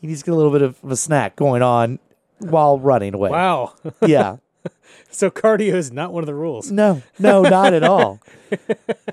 he 0.00 0.06
needs 0.06 0.20
to 0.20 0.26
get 0.26 0.32
a 0.32 0.36
little 0.36 0.52
bit 0.52 0.62
of 0.62 0.78
a 0.88 0.96
snack 0.96 1.36
going 1.36 1.60
on 1.60 1.98
while 2.38 2.78
running 2.78 3.14
away. 3.14 3.30
Wow. 3.30 3.74
Yeah. 4.06 4.36
so 5.10 5.30
cardio 5.30 5.72
is 5.74 5.90
not 5.90 6.12
one 6.12 6.22
of 6.22 6.26
the 6.26 6.34
rules. 6.34 6.70
No, 6.70 7.02
no, 7.18 7.42
not 7.42 7.74
at 7.74 7.82
all. 7.82 8.20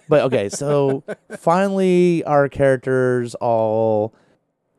But 0.10 0.22
okay, 0.24 0.48
so 0.50 1.04
finally 1.38 2.24
our 2.24 2.48
characters 2.48 3.36
all 3.36 4.14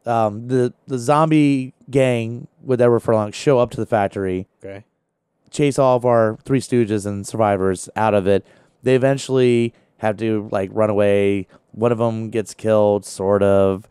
um 0.06 0.48
the 0.48 0.72
the 0.86 0.98
zombie 0.98 1.74
gang 1.90 2.48
with 2.62 2.80
Edward 2.80 3.00
Furlong 3.00 3.30
show 3.32 3.58
up 3.58 3.70
to 3.72 3.76
the 3.76 3.84
factory 3.86 4.46
Okay. 4.64 4.84
Chase 5.50 5.78
all 5.78 5.96
of 5.96 6.04
our 6.04 6.36
three 6.44 6.60
stooges 6.60 7.06
and 7.06 7.26
survivors 7.26 7.88
out 7.96 8.14
of 8.14 8.26
it. 8.26 8.46
They 8.82 8.94
eventually 8.94 9.74
have 9.98 10.16
to 10.18 10.48
like 10.52 10.70
run 10.72 10.90
away. 10.90 11.46
One 11.72 11.92
of 11.92 11.98
them 11.98 12.30
gets 12.30 12.54
killed, 12.54 13.04
sort 13.04 13.42
of. 13.42 13.88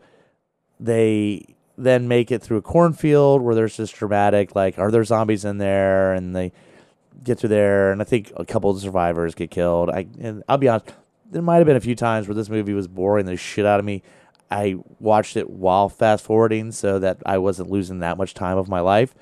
They 0.80 1.54
then 1.76 2.08
make 2.08 2.30
it 2.30 2.42
through 2.42 2.58
a 2.58 2.62
cornfield 2.62 3.42
where 3.42 3.54
there's 3.54 3.76
this 3.76 3.90
dramatic, 3.90 4.54
like, 4.54 4.78
are 4.78 4.90
there 4.90 5.04
zombies 5.04 5.44
in 5.44 5.58
there? 5.58 6.12
And 6.12 6.34
they 6.34 6.52
get 7.22 7.38
through 7.38 7.50
there, 7.50 7.92
and 7.92 8.00
I 8.00 8.04
think 8.04 8.32
a 8.36 8.44
couple 8.44 8.70
of 8.70 8.80
survivors 8.80 9.34
get 9.34 9.50
killed. 9.50 9.90
I 9.90 10.06
and 10.20 10.42
I'll 10.48 10.58
be 10.58 10.68
honest, 10.68 10.92
there 11.30 11.42
might 11.42 11.56
have 11.56 11.66
been 11.66 11.76
a 11.76 11.80
few 11.80 11.94
times 11.94 12.28
where 12.28 12.34
this 12.34 12.48
movie 12.48 12.74
was 12.74 12.88
boring 12.88 13.26
the 13.26 13.36
shit 13.36 13.66
out 13.66 13.80
of 13.80 13.84
me. 13.84 14.02
I 14.50 14.76
watched 14.98 15.36
it 15.36 15.50
while 15.50 15.88
fast 15.88 16.24
forwarding 16.24 16.72
so 16.72 16.98
that 16.98 17.18
I 17.26 17.38
wasn't 17.38 17.70
losing 17.70 17.98
that 17.98 18.16
much 18.16 18.34
time 18.34 18.56
of 18.56 18.68
my 18.68 18.80
life. 18.80 19.14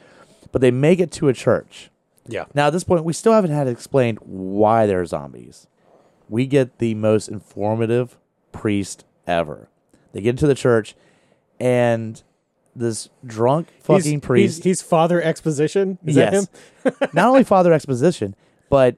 But 0.52 0.60
they 0.60 0.70
make 0.70 1.00
it 1.00 1.10
to 1.12 1.28
a 1.28 1.32
church. 1.32 1.90
Yeah. 2.28 2.44
Now, 2.54 2.68
at 2.68 2.72
this 2.72 2.84
point, 2.84 3.04
we 3.04 3.12
still 3.12 3.32
haven't 3.32 3.50
had 3.50 3.66
it 3.66 3.70
explained 3.70 4.18
why 4.22 4.86
they're 4.86 5.06
zombies. 5.06 5.66
We 6.28 6.46
get 6.46 6.78
the 6.78 6.94
most 6.94 7.28
informative 7.28 8.18
priest 8.52 9.04
ever. 9.26 9.68
They 10.12 10.20
get 10.22 10.30
into 10.30 10.46
the 10.46 10.54
church, 10.54 10.94
and 11.60 12.22
this 12.74 13.08
drunk 13.24 13.68
fucking 13.80 14.12
he's, 14.12 14.20
priest. 14.20 14.56
He's, 14.56 14.80
he's 14.80 14.82
Father 14.82 15.22
Exposition. 15.22 15.98
Is 16.04 16.16
yes. 16.16 16.48
that 16.82 17.00
him? 17.00 17.08
not 17.12 17.28
only 17.28 17.44
Father 17.44 17.72
Exposition, 17.72 18.34
but 18.68 18.96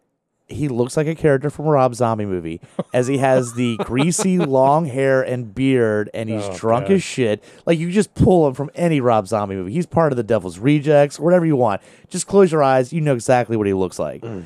he 0.48 0.68
looks 0.68 0.96
like 0.96 1.06
a 1.06 1.14
character 1.14 1.50
from 1.50 1.66
a 1.66 1.70
Rob 1.70 1.94
Zombie 1.94 2.24
movie, 2.24 2.60
as 2.94 3.06
he 3.06 3.18
has 3.18 3.52
the 3.54 3.76
greasy 3.84 4.38
long 4.38 4.86
hair 4.86 5.20
and 5.22 5.54
beard, 5.54 6.08
and 6.14 6.28
he's 6.30 6.44
Oh, 6.44 6.56
drunk 6.56 6.86
God. 6.86 6.94
as 6.94 7.02
shit. 7.02 7.44
Like 7.66 7.78
you 7.78 7.90
just 7.92 8.14
pull 8.14 8.46
him 8.48 8.54
from 8.54 8.70
any 8.74 9.00
Rob 9.00 9.26
Zombie 9.28 9.56
movie. 9.56 9.72
He's 9.72 9.86
part 9.86 10.12
of 10.12 10.16
the 10.16 10.22
Devil's 10.22 10.58
Rejects, 10.58 11.20
whatever 11.20 11.44
you 11.44 11.56
want. 11.56 11.82
Just 12.08 12.26
close 12.26 12.50
your 12.50 12.62
eyes, 12.62 12.92
you 12.92 13.00
know 13.02 13.14
exactly 13.14 13.56
what 13.56 13.66
he 13.66 13.74
looks 13.74 13.98
like. 13.98 14.22
Mm. 14.22 14.44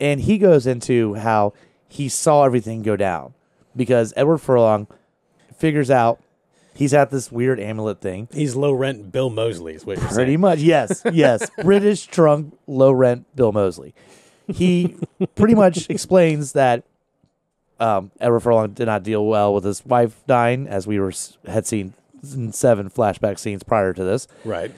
And 0.00 0.20
he 0.20 0.38
goes 0.38 0.66
into 0.66 1.14
how 1.14 1.52
he 1.88 2.08
saw 2.08 2.44
everything 2.44 2.82
go 2.82 2.96
down 2.96 3.32
because 3.76 4.12
Edward 4.16 4.38
Furlong 4.38 4.88
figures 5.56 5.90
out 5.90 6.20
he's 6.74 6.92
at 6.92 7.10
this 7.12 7.30
weird 7.30 7.60
amulet 7.60 8.00
thing. 8.00 8.26
He's 8.32 8.56
low 8.56 8.72
rent 8.72 9.12
Bill 9.12 9.30
Moseley. 9.30 9.74
Is 9.74 9.86
what 9.86 9.98
you're 9.98 10.08
Pretty 10.08 10.32
saying. 10.32 10.40
much, 10.40 10.58
yes, 10.58 11.02
yes. 11.12 11.48
British 11.62 12.06
drunk, 12.08 12.58
low 12.66 12.90
rent 12.90 13.24
Bill 13.36 13.52
Moseley. 13.52 13.94
He 14.52 14.96
pretty 15.34 15.54
much 15.54 15.88
explains 15.90 16.52
that 16.52 16.84
um, 17.80 18.10
Edward 18.20 18.40
Furlong 18.40 18.72
did 18.72 18.86
not 18.86 19.02
deal 19.02 19.24
well 19.26 19.54
with 19.54 19.64
his 19.64 19.84
wife 19.84 20.22
dying, 20.26 20.68
as 20.68 20.86
we 20.86 20.98
were 21.00 21.12
had 21.46 21.66
seen 21.66 21.94
in 22.34 22.52
seven 22.52 22.88
flashback 22.90 23.38
scenes 23.38 23.62
prior 23.62 23.92
to 23.92 24.04
this, 24.04 24.26
Right. 24.44 24.70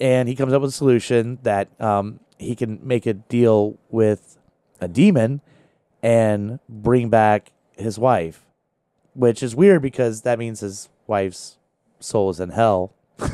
and 0.00 0.28
he 0.28 0.34
comes 0.34 0.52
up 0.52 0.62
with 0.62 0.70
a 0.70 0.74
solution 0.74 1.38
that 1.42 1.68
um, 1.80 2.20
he 2.38 2.54
can 2.54 2.80
make 2.82 3.06
a 3.06 3.14
deal 3.14 3.78
with 3.90 4.38
a 4.80 4.88
demon 4.88 5.40
and 6.02 6.60
bring 6.68 7.08
back 7.10 7.52
his 7.76 7.98
wife, 7.98 8.44
which 9.14 9.42
is 9.42 9.54
weird 9.56 9.82
because 9.82 10.22
that 10.22 10.38
means 10.38 10.60
his 10.60 10.88
wife's 11.06 11.58
soul 12.00 12.30
is 12.30 12.40
in 12.40 12.50
hell. 12.50 12.92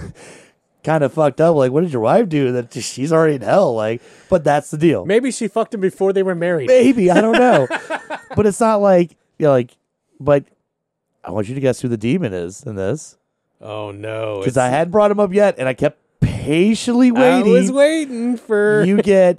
kind 0.83 1.05
of 1.05 1.13
fucked 1.13 1.41
up. 1.41 1.57
Like, 1.57 1.73
what 1.73 1.83
did 1.83 1.93
your 1.93 2.03
wife 2.03 2.29
do? 2.29 2.53
That 2.53 2.73
she's 2.83 3.13
already 3.13 3.37
in 3.37 3.43
hell. 3.43 3.75
Like, 3.75 4.03
but 4.29 4.45
that's 4.45 4.71
the 4.71 4.79
deal. 4.79 5.05
Maybe 5.05 5.31
she 5.31 5.49
fucked 5.49 5.75
him 5.75 5.81
before 5.81 6.13
they 6.13 6.23
were 6.23 6.35
married. 6.35 6.69
Maybe 6.69 7.11
I 7.11 7.21
don't 7.21 7.39
know, 7.39 7.67
but 8.37 8.47
it's 8.47 8.61
not 8.61 8.77
like 8.77 9.17
you 9.39 9.47
know, 9.47 9.53
like. 9.53 9.77
But 10.23 10.45
I 11.25 11.31
want 11.31 11.49
you 11.49 11.55
to 11.55 11.61
guess 11.63 11.81
who 11.81 11.89
the 11.89 11.97
demon 11.97 12.35
is 12.35 12.63
in 12.65 12.77
this 12.77 13.17
Oh 13.61 13.91
no! 13.91 14.39
because 14.39 14.57
I 14.57 14.69
hadn't 14.69 14.91
brought 14.91 15.11
him 15.11 15.21
up 15.21 15.33
yet, 15.33 15.57
and 15.59 15.69
I 15.69 15.75
kept 15.75 15.99
patiently 16.21 17.11
waiting. 17.11 17.53
I 17.53 17.61
was 17.61 17.71
waiting 17.71 18.37
for 18.37 18.85
you 18.87 19.03
get 19.03 19.39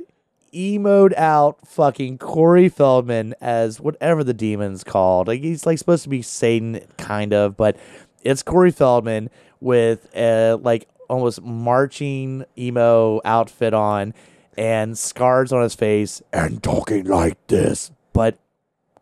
emoed 0.54 1.14
out 1.18 1.66
fucking 1.68 2.18
Corey 2.18 2.70
Feldman 2.70 3.34
as 3.42 3.80
whatever 3.80 4.24
the 4.24 4.34
demon's 4.34 4.84
called. 4.84 5.28
Like 5.28 5.42
he's 5.42 5.66
like 5.66 5.78
supposed 5.80 6.04
to 6.04 6.10
be 6.10 6.22
Satan, 6.22 6.82
kind 6.98 7.34
of, 7.34 7.58
but 7.58 7.78
it's 8.22 8.44
Corey 8.44 8.72
Feldman 8.72 9.30
with 9.60 10.08
a 10.16 10.54
like 10.62 10.88
almost 11.12 11.42
marching 11.42 12.46
emo 12.58 13.20
outfit 13.26 13.74
on 13.74 14.14
and 14.58 14.98
scars 14.98 15.52
on 15.52 15.62
his 15.62 15.76
face 15.76 16.22
and 16.32 16.64
talking 16.64 17.04
like 17.04 17.38
this. 17.48 17.92
But 18.14 18.40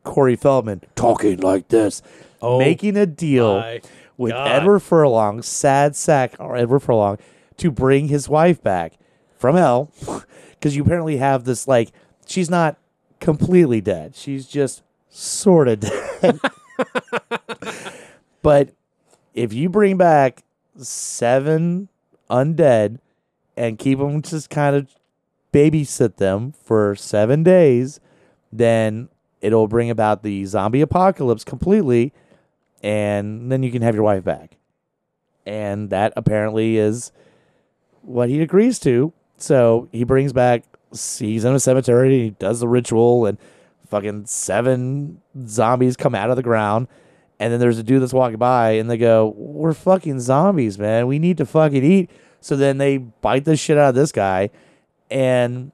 Corey 0.03 0.35
Feldman 0.35 0.81
talking 0.95 1.37
like 1.39 1.67
this, 1.67 2.01
Oh 2.41 2.57
making 2.57 2.97
a 2.97 3.05
deal 3.05 3.79
with 4.17 4.31
God. 4.31 4.47
Edward 4.47 4.79
Furlong, 4.79 5.43
sad 5.43 5.95
sack 5.95 6.35
or 6.39 6.57
Edward 6.57 6.79
Furlong, 6.79 7.19
to 7.57 7.69
bring 7.69 8.07
his 8.07 8.27
wife 8.27 8.61
back 8.63 8.93
from 9.37 9.55
hell, 9.55 9.91
because 10.51 10.75
you 10.75 10.83
apparently 10.83 11.17
have 11.17 11.43
this 11.43 11.67
like 11.67 11.91
she's 12.25 12.49
not 12.49 12.77
completely 13.19 13.81
dead, 13.81 14.15
she's 14.15 14.47
just 14.47 14.81
sort 15.09 15.67
of 15.67 15.81
dead. 15.81 16.39
but 18.41 18.69
if 19.35 19.53
you 19.53 19.69
bring 19.69 19.95
back 19.97 20.43
seven 20.77 21.87
undead 22.29 22.99
and 23.57 23.77
keep 23.77 23.99
them 23.99 24.21
just 24.21 24.49
kind 24.49 24.75
of 24.75 24.87
babysit 25.51 26.17
them 26.17 26.53
for 26.63 26.95
seven 26.95 27.43
days, 27.43 27.99
then 28.51 29.09
it'll 29.41 29.67
bring 29.67 29.89
about 29.89 30.23
the 30.23 30.45
zombie 30.45 30.81
apocalypse 30.81 31.43
completely 31.43 32.13
and 32.81 33.51
then 33.51 33.63
you 33.63 33.71
can 33.71 33.81
have 33.81 33.95
your 33.95 34.03
wife 34.03 34.23
back. 34.23 34.57
And 35.45 35.89
that 35.89 36.13
apparently 36.15 36.77
is 36.77 37.11
what 38.01 38.29
he 38.29 38.41
agrees 38.41 38.79
to. 38.79 39.13
So 39.37 39.87
he 39.91 40.03
brings 40.03 40.33
back, 40.33 40.63
he's 40.91 41.45
in 41.45 41.53
a 41.53 41.59
cemetery, 41.59 42.23
he 42.23 42.29
does 42.31 42.59
the 42.59 42.67
ritual, 42.67 43.25
and 43.25 43.37
fucking 43.87 44.25
seven 44.27 45.21
zombies 45.47 45.97
come 45.97 46.15
out 46.15 46.29
of 46.29 46.35
the 46.35 46.43
ground. 46.43 46.87
And 47.39 47.53
then 47.53 47.59
there's 47.59 47.77
a 47.77 47.83
dude 47.83 48.01
that's 48.01 48.13
walking 48.13 48.37
by 48.37 48.71
and 48.71 48.89
they 48.89 48.97
go, 48.97 49.33
We're 49.37 49.73
fucking 49.73 50.19
zombies, 50.19 50.77
man. 50.77 51.07
We 51.07 51.19
need 51.19 51.37
to 51.37 51.45
fucking 51.45 51.83
eat. 51.83 52.11
So 52.41 52.55
then 52.55 52.77
they 52.77 52.97
bite 52.97 53.45
the 53.45 53.55
shit 53.55 53.77
out 53.77 53.89
of 53.89 53.95
this 53.95 54.11
guy. 54.11 54.49
And 55.09 55.71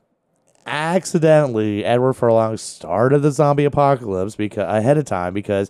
accidentally, 0.65 1.83
Edward 1.85 2.13
Furlong 2.13 2.57
started 2.57 3.19
the 3.19 3.31
zombie 3.31 3.65
apocalypse 3.65 4.35
because 4.35 4.65
ahead 4.67 4.97
of 4.97 5.05
time 5.05 5.33
because 5.33 5.69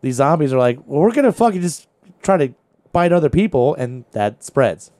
these 0.00 0.16
zombies 0.16 0.52
are 0.52 0.58
like, 0.58 0.78
Well, 0.86 1.00
we're 1.00 1.12
going 1.12 1.24
to 1.24 1.32
fucking 1.32 1.60
just 1.60 1.88
try 2.22 2.36
to 2.36 2.54
bite 2.92 3.12
other 3.12 3.30
people. 3.30 3.74
And 3.74 4.04
that 4.12 4.42
spreads. 4.44 4.90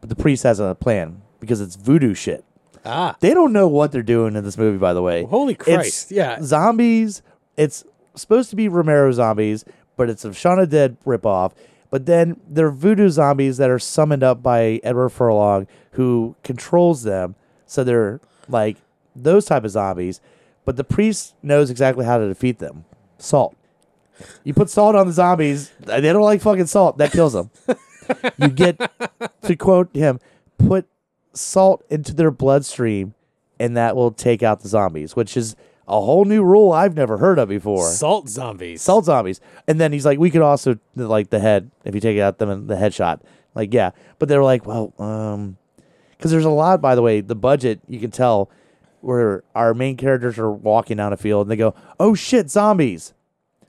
But 0.00 0.08
the 0.10 0.16
priest 0.16 0.42
has 0.42 0.60
a 0.60 0.74
plan 0.74 1.22
because 1.40 1.60
it's 1.60 1.76
voodoo 1.76 2.14
shit. 2.14 2.44
Ah, 2.86 3.16
They 3.20 3.32
don't 3.32 3.54
know 3.54 3.66
what 3.66 3.92
they're 3.92 4.02
doing 4.02 4.36
in 4.36 4.44
this 4.44 4.58
movie, 4.58 4.76
by 4.76 4.92
the 4.92 5.00
way. 5.00 5.24
holy 5.24 5.54
It's 5.54 5.64
Christ! 5.64 6.10
yeah, 6.10 6.42
Zombies. 6.42 7.22
It's 7.56 7.84
supposed 8.14 8.50
to 8.50 8.56
be 8.56 8.68
Romero 8.68 9.10
zombies, 9.12 9.64
but 9.96 10.10
it's 10.10 10.24
a 10.24 10.32
Shaun 10.32 10.58
of 10.58 10.70
the 10.70 10.76
Dead 10.76 10.96
ripoff. 11.04 11.52
But 11.90 12.06
then 12.06 12.40
they're 12.48 12.70
voodoo 12.70 13.08
zombies 13.08 13.56
that 13.58 13.70
are 13.70 13.78
summoned 13.78 14.24
up 14.24 14.42
by 14.42 14.80
Edward 14.82 15.10
Furlong, 15.10 15.68
who 15.92 16.34
controls 16.42 17.04
them. 17.04 17.36
So 17.66 17.84
they're 17.84 18.20
like 18.48 18.78
those 19.14 19.44
type 19.44 19.64
of 19.64 19.70
zombies. 19.70 20.20
But 20.64 20.76
the 20.76 20.84
priest 20.84 21.34
knows 21.42 21.70
exactly 21.70 22.04
how 22.04 22.18
to 22.18 22.26
defeat 22.26 22.58
them. 22.58 22.84
Salt. 23.18 23.56
You 24.44 24.54
put 24.54 24.70
salt 24.70 24.94
on 24.96 25.06
the 25.06 25.12
zombies. 25.12 25.70
They 25.80 26.00
don't 26.00 26.22
like 26.22 26.40
fucking 26.40 26.66
salt. 26.66 26.98
That 26.98 27.12
kills 27.12 27.32
them. 27.32 27.50
you 28.38 28.48
get 28.48 28.78
to 29.42 29.56
quote 29.56 29.94
him, 29.94 30.20
put 30.58 30.86
salt 31.32 31.84
into 31.90 32.14
their 32.14 32.30
bloodstream, 32.30 33.14
and 33.58 33.76
that 33.76 33.96
will 33.96 34.10
take 34.10 34.42
out 34.42 34.60
the 34.60 34.68
zombies, 34.68 35.16
which 35.16 35.36
is 35.36 35.56
a 35.86 36.00
whole 36.00 36.24
new 36.24 36.42
rule 36.42 36.72
I've 36.72 36.96
never 36.96 37.18
heard 37.18 37.38
of 37.38 37.48
before. 37.48 37.90
salt 37.90 38.28
zombies. 38.28 38.82
Salt 38.82 39.04
zombies, 39.04 39.40
and 39.68 39.80
then 39.80 39.92
he's 39.92 40.06
like, 40.06 40.18
we 40.18 40.30
could 40.30 40.42
also 40.42 40.78
like 40.96 41.30
the 41.30 41.40
head 41.40 41.70
if 41.84 41.94
you 41.94 42.00
take 42.00 42.18
out 42.18 42.38
them 42.38 42.50
and 42.50 42.68
the 42.68 42.76
headshot. 42.76 43.20
Like, 43.54 43.72
yeah, 43.72 43.90
but 44.18 44.28
they're 44.28 44.42
like, 44.42 44.66
well, 44.66 44.92
um, 44.98 45.56
because 46.16 46.30
there's 46.30 46.44
a 46.44 46.50
lot. 46.50 46.80
By 46.80 46.94
the 46.94 47.02
way, 47.02 47.20
the 47.20 47.34
budget 47.34 47.80
you 47.88 48.00
can 48.00 48.10
tell 48.10 48.50
where 49.04 49.44
our 49.54 49.74
main 49.74 49.96
characters 49.96 50.38
are 50.38 50.50
walking 50.50 50.96
down 50.96 51.12
a 51.12 51.16
field 51.16 51.46
and 51.46 51.50
they 51.50 51.56
go, 51.56 51.74
oh 52.00 52.14
shit, 52.14 52.50
zombies. 52.50 53.12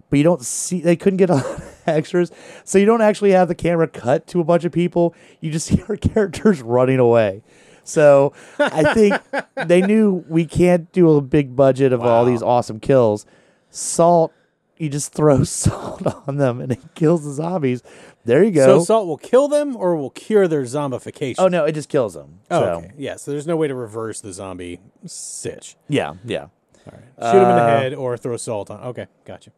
But 0.09 0.17
you 0.17 0.23
don't 0.23 0.41
see, 0.41 0.79
they 0.79 0.95
couldn't 0.95 1.17
get 1.17 1.29
a 1.29 1.33
lot 1.35 1.45
of 1.45 1.81
extras. 1.87 2.31
So 2.63 2.77
you 2.77 2.85
don't 2.85 3.01
actually 3.01 3.31
have 3.31 3.49
the 3.49 3.55
camera 3.55 3.87
cut 3.87 4.27
to 4.27 4.39
a 4.39 4.43
bunch 4.43 4.63
of 4.63 4.71
people. 4.71 5.13
You 5.41 5.51
just 5.51 5.67
see 5.67 5.83
our 5.89 5.97
characters 5.97 6.61
running 6.61 6.99
away. 6.99 7.43
So 7.85 8.33
I 8.59 8.93
think 8.93 9.15
they 9.67 9.81
knew 9.81 10.25
we 10.27 10.45
can't 10.45 10.91
do 10.91 11.15
a 11.15 11.21
big 11.21 11.55
budget 11.55 11.93
of 11.93 12.01
all 12.01 12.25
these 12.25 12.41
awesome 12.41 12.79
kills. 12.81 13.25
Salt, 13.69 14.33
you 14.77 14.89
just 14.89 15.13
throw 15.13 15.43
salt 15.45 16.01
on 16.27 16.35
them 16.37 16.59
and 16.59 16.71
it 16.73 16.79
kills 16.95 17.23
the 17.23 17.31
zombies. 17.31 17.81
There 18.25 18.43
you 18.43 18.51
go. 18.51 18.79
So 18.79 18.83
salt 18.83 19.07
will 19.07 19.17
kill 19.17 19.47
them 19.47 19.75
or 19.77 19.95
will 19.95 20.09
cure 20.09 20.47
their 20.47 20.63
zombification. 20.63 21.35
oh, 21.37 21.47
no, 21.47 21.63
it 21.65 21.73
just 21.73 21.89
kills 21.89 22.15
them. 22.15 22.39
Oh, 22.49 22.59
so, 22.61 22.65
okay. 22.79 22.91
Yeah, 22.97 23.15
so 23.17 23.31
there's 23.31 23.45
no 23.47 23.55
way 23.55 23.67
to 23.67 23.75
reverse 23.75 24.19
the 24.19 24.33
zombie 24.33 24.79
sitch. 25.05 25.75
Yeah, 25.87 26.15
yeah. 26.25 26.47
Shoot 26.85 26.93
him 26.93 27.49
in 27.49 27.55
the 27.55 27.61
Uh, 27.61 27.67
head 27.79 27.93
or 27.93 28.17
throw 28.17 28.37
salt 28.37 28.69
on. 28.69 28.79
Okay, 28.81 29.07
gotcha. 29.25 29.51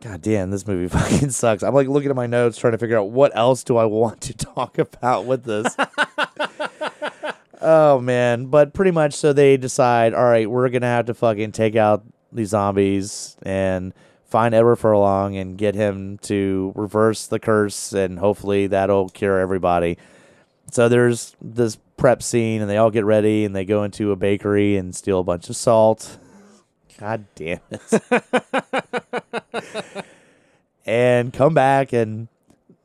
God 0.00 0.20
damn, 0.20 0.50
this 0.50 0.66
movie 0.66 0.88
fucking 0.98 1.30
sucks. 1.30 1.62
I'm 1.62 1.74
like 1.74 1.88
looking 1.88 2.10
at 2.10 2.16
my 2.16 2.26
notes 2.26 2.58
trying 2.58 2.72
to 2.72 2.78
figure 2.78 2.98
out 2.98 3.10
what 3.10 3.34
else 3.36 3.64
do 3.64 3.76
I 3.76 3.84
want 3.86 4.20
to 4.22 4.34
talk 4.34 4.78
about 4.78 5.24
with 5.26 5.44
this. 5.44 5.76
Oh 7.66 8.00
man, 8.00 8.46
but 8.46 8.72
pretty 8.72 8.92
much 8.92 9.12
so 9.14 9.32
they 9.32 9.56
decide, 9.56 10.14
all 10.14 10.24
right, 10.24 10.48
we're 10.48 10.68
gonna 10.68 10.86
have 10.86 11.06
to 11.06 11.14
fucking 11.14 11.50
take 11.52 11.74
out 11.74 12.04
these 12.32 12.50
zombies 12.50 13.36
and 13.42 13.92
find 14.24 14.54
Edward 14.54 14.76
Furlong 14.76 15.36
and 15.36 15.58
get 15.58 15.74
him 15.74 16.18
to 16.18 16.72
reverse 16.76 17.26
the 17.26 17.38
curse 17.38 17.92
and 17.92 18.18
hopefully 18.18 18.68
that'll 18.68 19.08
cure 19.08 19.38
everybody. 19.38 19.98
So 20.70 20.88
there's 20.88 21.34
this 21.42 21.76
prep 21.96 22.22
scene 22.22 22.60
and 22.60 22.70
they 22.70 22.76
all 22.76 22.90
get 22.90 23.04
ready 23.04 23.44
and 23.44 23.54
they 23.54 23.64
go 23.64 23.82
into 23.82 24.12
a 24.12 24.16
bakery 24.16 24.76
and 24.76 24.94
steal 24.94 25.20
a 25.20 25.24
bunch 25.24 25.48
of 25.48 25.56
salt. 25.56 26.18
God 26.98 27.26
damn 27.34 27.60
it 27.70 27.92
and 30.86 31.32
come 31.32 31.52
back 31.52 31.92
and 31.92 32.28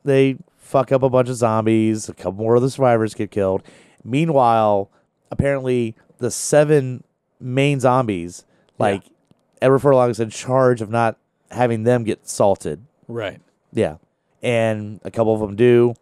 they 0.03 0.38
fuck 0.58 0.91
up 0.91 1.03
a 1.03 1.10
bunch 1.10 1.29
of 1.29 1.36
zombies. 1.36 2.10
A 2.10 2.13
couple 2.13 2.43
more 2.43 2.55
of 2.55 2.62
the 2.62 2.69
survivors 2.69 3.13
get 3.13 3.32
killed. 3.32 3.63
Meanwhile, 4.03 4.89
apparently 5.29 5.95
the 6.17 6.31
seven 6.31 7.03
main 7.39 7.79
zombies, 7.79 8.45
like 8.77 9.03
Edward 9.61 9.79
Furlong 9.79 10.09
is 10.09 10.19
in 10.19 10.29
charge 10.29 10.81
of 10.81 10.89
not 10.89 11.17
having 11.51 11.83
them 11.83 12.03
get 12.03 12.27
salted. 12.27 12.85
Right. 13.07 13.41
Yeah. 13.73 13.97
And 14.41 14.99
a 15.03 15.11
couple 15.11 15.33
of 15.33 15.39
them 15.39 15.55
do. 15.55 15.93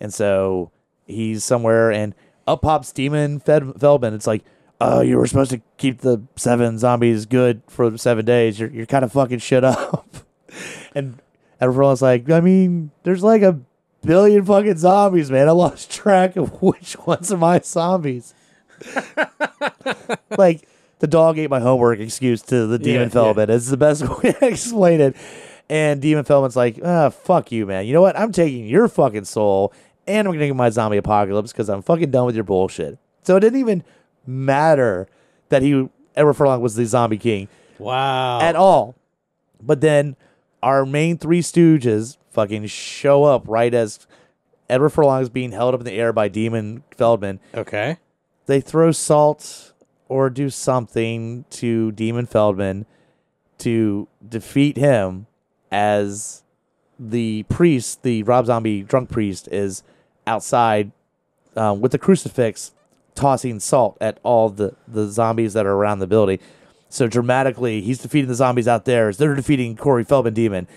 And 0.00 0.12
so 0.12 0.70
he's 1.06 1.44
somewhere 1.44 1.90
and 1.90 2.14
up 2.46 2.62
pops 2.62 2.92
Demon 2.92 3.40
Fed- 3.40 3.80
Feldman. 3.80 4.14
It's 4.14 4.26
like, 4.26 4.44
oh, 4.80 5.00
you 5.00 5.16
were 5.16 5.26
supposed 5.26 5.50
to 5.50 5.62
keep 5.78 6.00
the 6.00 6.22
seven 6.36 6.78
zombies 6.78 7.26
good 7.26 7.62
for 7.66 7.96
seven 7.96 8.24
days. 8.24 8.60
You're, 8.60 8.70
you're 8.70 8.86
kind 8.86 9.04
of 9.04 9.12
fucking 9.12 9.38
shit 9.38 9.64
up. 9.64 10.06
and 10.94 11.20
everyone's 11.60 12.02
like, 12.02 12.30
I 12.30 12.40
mean, 12.40 12.90
there's 13.02 13.22
like 13.22 13.42
a 13.42 13.58
billion 14.06 14.44
fucking 14.44 14.76
zombies, 14.78 15.30
man. 15.30 15.48
I 15.48 15.52
lost 15.52 15.90
track 15.90 16.36
of 16.36 16.50
which 16.62 16.96
ones 17.06 17.32
are 17.32 17.36
my 17.36 17.60
zombies. 17.60 18.34
like, 20.38 20.68
the 20.98 21.06
dog 21.06 21.38
ate 21.38 21.50
my 21.50 21.60
homework 21.60 21.98
excuse 21.98 22.42
to 22.42 22.66
the 22.66 22.78
Demon 22.78 23.02
Yeah, 23.04 23.08
Feldman. 23.08 23.50
It's 23.50 23.68
the 23.68 23.76
best 23.76 24.02
way 24.22 24.32
to 24.32 24.46
explain 24.46 25.00
it. 25.00 25.16
And 25.68 26.00
Demon 26.00 26.24
Feldman's 26.24 26.56
like, 26.56 26.78
ah, 26.84 27.10
fuck 27.10 27.50
you, 27.52 27.66
man. 27.66 27.86
You 27.86 27.92
know 27.92 28.00
what? 28.00 28.18
I'm 28.18 28.32
taking 28.32 28.66
your 28.66 28.88
fucking 28.88 29.24
soul 29.24 29.72
and 30.06 30.26
I'm 30.28 30.32
going 30.32 30.40
to 30.40 30.46
get 30.46 30.56
my 30.56 30.70
zombie 30.70 30.96
apocalypse 30.96 31.52
because 31.52 31.68
I'm 31.68 31.82
fucking 31.82 32.10
done 32.12 32.24
with 32.26 32.34
your 32.36 32.44
bullshit. 32.44 32.98
So 33.24 33.36
it 33.36 33.40
didn't 33.40 33.58
even 33.58 33.82
matter 34.26 35.08
that 35.48 35.62
he, 35.62 35.88
Edward 36.14 36.34
Furlong, 36.34 36.60
was 36.60 36.76
the 36.76 36.86
zombie 36.86 37.18
king 37.18 37.48
Wow. 37.78 38.40
at 38.40 38.54
all. 38.54 38.94
But 39.60 39.80
then 39.80 40.14
our 40.62 40.86
main 40.86 41.18
three 41.18 41.42
stooges 41.42 42.16
fucking 42.36 42.66
show 42.66 43.24
up 43.24 43.44
right 43.48 43.72
as 43.72 44.06
Edward 44.68 44.90
Furlong 44.90 45.22
is 45.22 45.30
being 45.30 45.52
held 45.52 45.74
up 45.74 45.80
in 45.80 45.86
the 45.86 45.94
air 45.94 46.12
by 46.12 46.28
Demon 46.28 46.84
Feldman. 46.96 47.40
okay. 47.54 47.96
They 48.44 48.60
throw 48.60 48.92
salt 48.92 49.72
or 50.08 50.30
do 50.30 50.50
something 50.50 51.46
to 51.50 51.90
Demon 51.92 52.26
Feldman 52.26 52.86
to 53.58 54.06
defeat 54.28 54.76
him 54.76 55.26
as 55.72 56.42
the 56.98 57.42
priest, 57.44 58.02
the 58.02 58.22
Rob 58.22 58.46
Zombie 58.46 58.82
drunk 58.82 59.10
priest, 59.10 59.48
is 59.50 59.82
outside 60.26 60.92
um, 61.56 61.80
with 61.80 61.90
the 61.90 61.98
crucifix 61.98 62.72
tossing 63.14 63.58
salt 63.58 63.96
at 64.00 64.20
all 64.22 64.50
the, 64.50 64.76
the 64.86 65.08
zombies 65.08 65.54
that 65.54 65.66
are 65.66 65.72
around 65.72 65.98
the 65.98 66.06
building. 66.06 66.38
So 66.88 67.08
dramatically, 67.08 67.80
he's 67.80 67.98
defeating 67.98 68.28
the 68.28 68.34
zombies 68.34 68.68
out 68.68 68.84
there 68.84 69.08
as 69.08 69.16
they're 69.16 69.34
defeating 69.34 69.74
Corey 69.76 70.04
Feldman 70.04 70.34
Demon. 70.34 70.68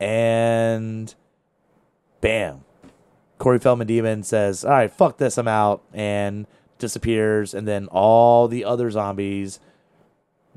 And 0.00 1.14
bam. 2.20 2.64
Corey 3.38 3.58
Feldman 3.58 3.86
Demon 3.86 4.22
says, 4.22 4.64
All 4.64 4.70
right, 4.70 4.90
fuck 4.90 5.18
this, 5.18 5.38
I'm 5.38 5.48
out. 5.48 5.82
And 5.92 6.46
disappears. 6.78 7.54
And 7.54 7.66
then 7.66 7.86
all 7.88 8.48
the 8.48 8.64
other 8.64 8.90
zombies 8.90 9.60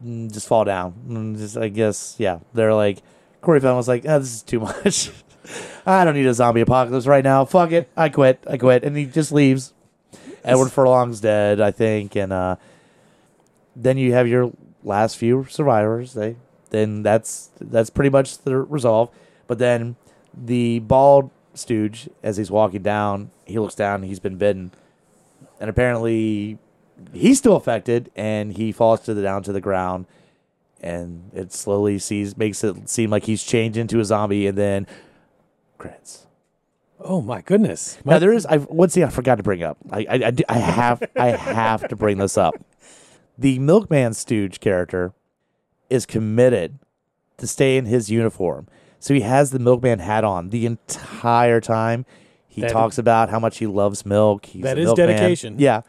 mm, 0.03 0.31
just 0.31 0.47
fall 0.47 0.63
down. 0.63 0.93
Mm, 1.07 1.37
Just, 1.37 1.57
I 1.57 1.69
guess, 1.69 2.15
yeah. 2.17 2.39
They're 2.53 2.73
like, 2.73 2.99
Corey 3.41 3.59
Feldman 3.59 3.77
was 3.77 3.87
like, 3.87 4.03
oh, 4.07 4.19
This 4.19 4.35
is 4.35 4.43
too 4.43 4.59
much. 4.61 5.11
I 5.85 6.03
don't 6.03 6.15
need 6.15 6.25
a 6.25 6.33
zombie 6.33 6.61
apocalypse 6.61 7.07
right 7.07 7.23
now. 7.23 7.45
Fuck 7.45 7.71
it. 7.71 7.89
I 7.95 8.09
quit. 8.09 8.43
I 8.49 8.57
quit. 8.57 8.83
And 8.83 8.97
he 8.97 9.05
just 9.05 9.31
leaves. 9.31 9.73
Edward 10.43 10.71
Furlong's 10.71 11.21
dead, 11.21 11.61
I 11.61 11.71
think. 11.71 12.15
And 12.15 12.33
uh, 12.33 12.57
then 13.75 13.97
you 13.97 14.13
have 14.13 14.27
your 14.27 14.51
last 14.83 15.17
few 15.17 15.45
survivors. 15.49 16.13
They 16.13 16.35
then 16.69 17.03
that's 17.03 17.49
that's 17.61 17.89
pretty 17.89 18.09
much 18.09 18.39
the 18.39 18.57
resolve. 18.57 19.09
But 19.47 19.59
then 19.59 19.95
the 20.33 20.79
bald 20.79 21.31
stooge, 21.53 22.09
as 22.21 22.37
he's 22.37 22.51
walking 22.51 22.83
down, 22.83 23.31
he 23.45 23.57
looks 23.59 23.75
down. 23.75 24.03
He's 24.03 24.19
been 24.19 24.37
bitten, 24.37 24.71
and 25.59 25.69
apparently 25.69 26.59
he's 27.13 27.37
still 27.37 27.55
affected, 27.55 28.11
and 28.15 28.53
he 28.53 28.71
falls 28.71 29.01
to 29.01 29.13
the 29.13 29.21
down 29.21 29.43
to 29.43 29.53
the 29.53 29.61
ground. 29.61 30.05
And 30.79 31.31
it 31.33 31.51
slowly 31.53 31.97
sees 31.97 32.37
makes 32.37 32.63
it 32.63 32.87
seem 32.87 33.09
like 33.09 33.23
he's 33.23 33.43
changed 33.43 33.77
into 33.77 33.99
a 33.99 34.05
zombie, 34.05 34.45
and 34.45 34.57
then 34.57 34.85
credits. 35.77 36.27
Oh 36.99 37.21
my 37.21 37.41
goodness. 37.41 37.97
Now 38.05 38.19
there 38.19 38.33
is 38.33 38.45
I 38.45 38.57
one 38.57 38.89
thing 38.89 39.03
I 39.03 39.09
forgot 39.09 39.35
to 39.35 39.43
bring 39.43 39.63
up. 39.63 39.77
I 39.91 39.99
I, 39.99 40.15
I, 40.27 40.33
I 40.49 40.57
have 40.57 41.03
I 41.15 41.27
have 41.29 41.87
to 41.87 41.95
bring 41.95 42.17
this 42.17 42.37
up. 42.37 42.55
The 43.37 43.59
Milkman 43.59 44.13
Stooge 44.13 44.59
character 44.59 45.13
is 45.89 46.05
committed 46.05 46.79
to 47.37 47.47
stay 47.47 47.77
in 47.77 47.85
his 47.85 48.09
uniform, 48.09 48.67
so 48.99 49.13
he 49.13 49.21
has 49.21 49.51
the 49.51 49.59
Milkman 49.59 49.99
hat 49.99 50.23
on 50.23 50.49
the 50.49 50.65
entire 50.65 51.61
time. 51.61 52.05
He 52.47 52.61
That- 52.61 52.71
talks 52.71 52.97
about 52.97 53.29
how 53.29 53.39
much 53.39 53.57
he 53.59 53.67
loves 53.67 54.05
milk. 54.05 54.45
He's 54.47 54.63
That 54.63 54.77
a 54.77 54.81
is 54.81 54.85
milkman. 54.87 55.07
dedication. 55.09 55.55
Yeah. 55.59 55.81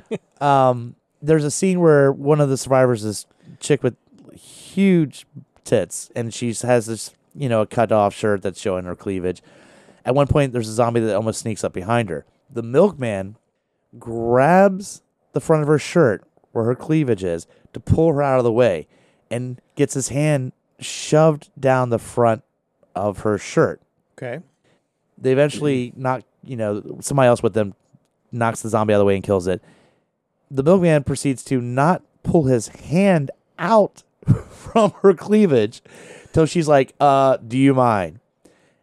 um, 0.40 0.96
there's 1.22 1.44
a 1.44 1.50
scene 1.50 1.80
where 1.80 2.10
one 2.12 2.40
of 2.40 2.48
the 2.48 2.56
survivors 2.56 3.04
is 3.04 3.26
chick 3.60 3.82
with 3.82 3.94
huge 4.34 5.26
tits, 5.64 6.10
and 6.16 6.32
she 6.34 6.52
has 6.62 6.86
this, 6.86 7.14
you 7.34 7.48
know, 7.48 7.60
a 7.62 7.66
cut 7.66 7.92
off 7.92 8.14
shirt 8.14 8.42
that's 8.42 8.60
showing 8.60 8.84
her 8.84 8.94
cleavage. 8.96 9.42
At 10.04 10.14
one 10.14 10.26
point, 10.26 10.52
there's 10.52 10.68
a 10.68 10.72
zombie 10.72 11.00
that 11.00 11.14
almost 11.16 11.40
sneaks 11.40 11.64
up 11.64 11.72
behind 11.72 12.08
her. 12.10 12.24
The 12.52 12.62
milkman 12.62 13.36
grabs 13.98 15.02
the 15.32 15.40
front 15.40 15.62
of 15.62 15.68
her 15.68 15.78
shirt 15.78 16.24
where 16.52 16.64
her 16.64 16.74
cleavage 16.74 17.24
is 17.24 17.46
to 17.72 17.80
pull 17.80 18.12
her 18.12 18.22
out 18.22 18.38
of 18.38 18.44
the 18.44 18.52
way 18.52 18.86
and 19.30 19.60
gets 19.74 19.94
his 19.94 20.08
hand 20.08 20.52
shoved 20.78 21.50
down 21.58 21.90
the 21.90 21.98
front 21.98 22.42
of 22.96 23.20
her 23.20 23.38
shirt. 23.38 23.80
Okay. 24.18 24.42
They 25.18 25.32
eventually 25.32 25.92
knock, 25.94 26.22
you 26.42 26.56
know, 26.56 26.98
somebody 27.00 27.28
else 27.28 27.42
with 27.42 27.54
them 27.54 27.74
knocks 28.32 28.62
the 28.62 28.68
zombie 28.68 28.94
out 28.94 28.96
of 28.96 29.00
the 29.00 29.04
way 29.04 29.14
and 29.14 29.24
kills 29.24 29.46
it. 29.46 29.62
The 30.50 30.62
milkman 30.62 31.04
proceeds 31.04 31.44
to 31.44 31.60
not 31.60 32.02
pull 32.22 32.44
his 32.44 32.68
hand 32.68 33.30
out 33.58 34.02
from 34.50 34.92
her 35.02 35.14
cleavage 35.14 35.82
till 36.32 36.46
she's 36.46 36.68
like, 36.68 36.94
uh, 36.98 37.36
do 37.36 37.56
you 37.56 37.74
mind? 37.74 38.20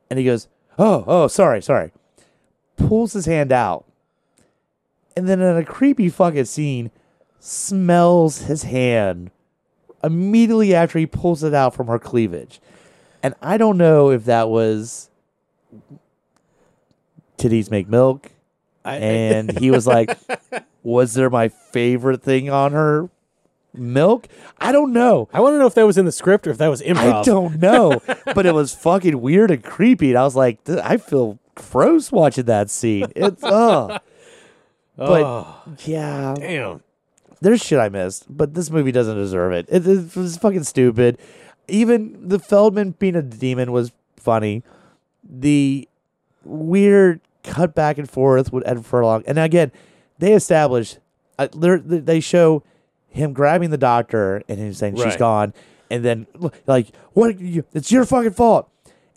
And 0.10 0.20
he 0.20 0.26
goes, 0.26 0.48
oh, 0.78 1.04
oh, 1.08 1.28
sorry, 1.28 1.62
sorry. 1.62 1.92
Pulls 2.78 3.14
his 3.14 3.26
hand 3.26 3.52
out. 3.52 3.86
And 5.16 5.28
then 5.28 5.42
in 5.42 5.58
a 5.58 5.66
creepy 5.66 6.10
fucking 6.10 6.46
scene, 6.46 6.92
smells 7.40 8.44
his 8.44 8.64
hand 8.64 9.32
immediately 10.04 10.74
after 10.74 11.00
he 11.00 11.06
pulls 11.06 11.44
it 11.44 11.54
out 11.54 11.74
from 11.74 11.88
her 11.88 12.00
cleavage. 12.00 12.60
And 13.24 13.34
I 13.42 13.58
don't 13.58 13.78
know 13.78 14.12
if 14.12 14.26
that 14.26 14.50
was 14.50 15.10
titties 17.38 17.72
make 17.72 17.88
milk. 17.88 18.32
I, 18.86 18.98
And 18.98 19.58
he 19.58 19.72
was 19.72 19.88
like, 19.88 20.18
Was 20.84 21.14
there 21.14 21.30
my 21.30 21.48
favorite 21.48 22.22
thing 22.22 22.50
on 22.50 22.74
her? 22.74 23.10
Milk? 23.74 24.28
I 24.60 24.72
don't 24.72 24.94
know. 24.94 25.30
I 25.34 25.40
want 25.40 25.54
to 25.56 25.58
know 25.60 25.66
if 25.66 25.74
that 25.76 25.86
was 25.88 25.98
in 25.98 26.06
the 26.06 26.12
script 26.12 26.46
or 26.46 26.52
if 26.52 26.58
that 26.58 26.68
was 26.68 26.82
improv. 26.82 27.22
I 27.22 27.24
don't 27.24 27.60
know. 27.60 28.02
but 28.36 28.46
it 28.46 28.54
was 28.54 28.76
fucking 28.84 29.20
weird 29.20 29.50
and 29.50 29.64
creepy. 29.64 30.10
And 30.10 30.20
I 30.20 30.24
was 30.24 30.36
like, 30.36 30.60
I 30.70 30.98
feel 30.98 31.40
gross 31.56 32.12
watching 32.12 32.46
that 32.46 32.70
scene. 32.70 33.08
It's, 33.16 33.44
uh. 33.44 34.00
But 34.96 35.24
oh, 35.24 35.64
yeah, 35.86 36.36
damn. 36.38 36.84
there's 37.42 37.64
shit 37.64 37.80
I 37.80 37.90
missed, 37.90 38.26
but 38.30 38.54
this 38.54 38.70
movie 38.70 38.92
doesn't 38.92 39.16
deserve 39.16 39.52
it. 39.54 39.66
It, 39.68 39.88
it 39.88 40.16
was 40.16 40.38
fucking 40.38 40.66
stupid. 40.66 41.18
Even 41.68 42.28
the 42.28 42.40
Feldman 42.40 42.92
being 42.92 43.16
a 43.16 43.22
demon 43.22 43.72
was 43.72 43.92
funny. 44.18 44.64
The 45.24 45.88
weird 46.44 47.22
cut 47.44 47.74
back 47.76 47.98
and 47.98 48.10
forth 48.10 48.52
with 48.52 48.66
Ed 48.68 48.86
Furlong, 48.86 49.24
and 49.26 49.38
again, 49.40 49.72
they 50.20 50.34
establish, 50.34 50.98
uh, 51.40 51.48
they're- 51.56 52.22
show 52.22 52.64
him 53.10 53.34
grabbing 53.34 53.70
the 53.70 53.78
doctor 53.78 54.42
and 54.48 54.60
him 54.60 54.74
saying 54.74 54.96
she's 54.96 55.06
gone, 55.18 55.54
and 55.90 56.04
then 56.04 56.28
like 56.68 56.88
what? 57.14 57.40
You, 57.40 57.64
it's 57.74 57.92
your 57.92 58.06
fucking 58.06 58.32
fault. 58.32 58.70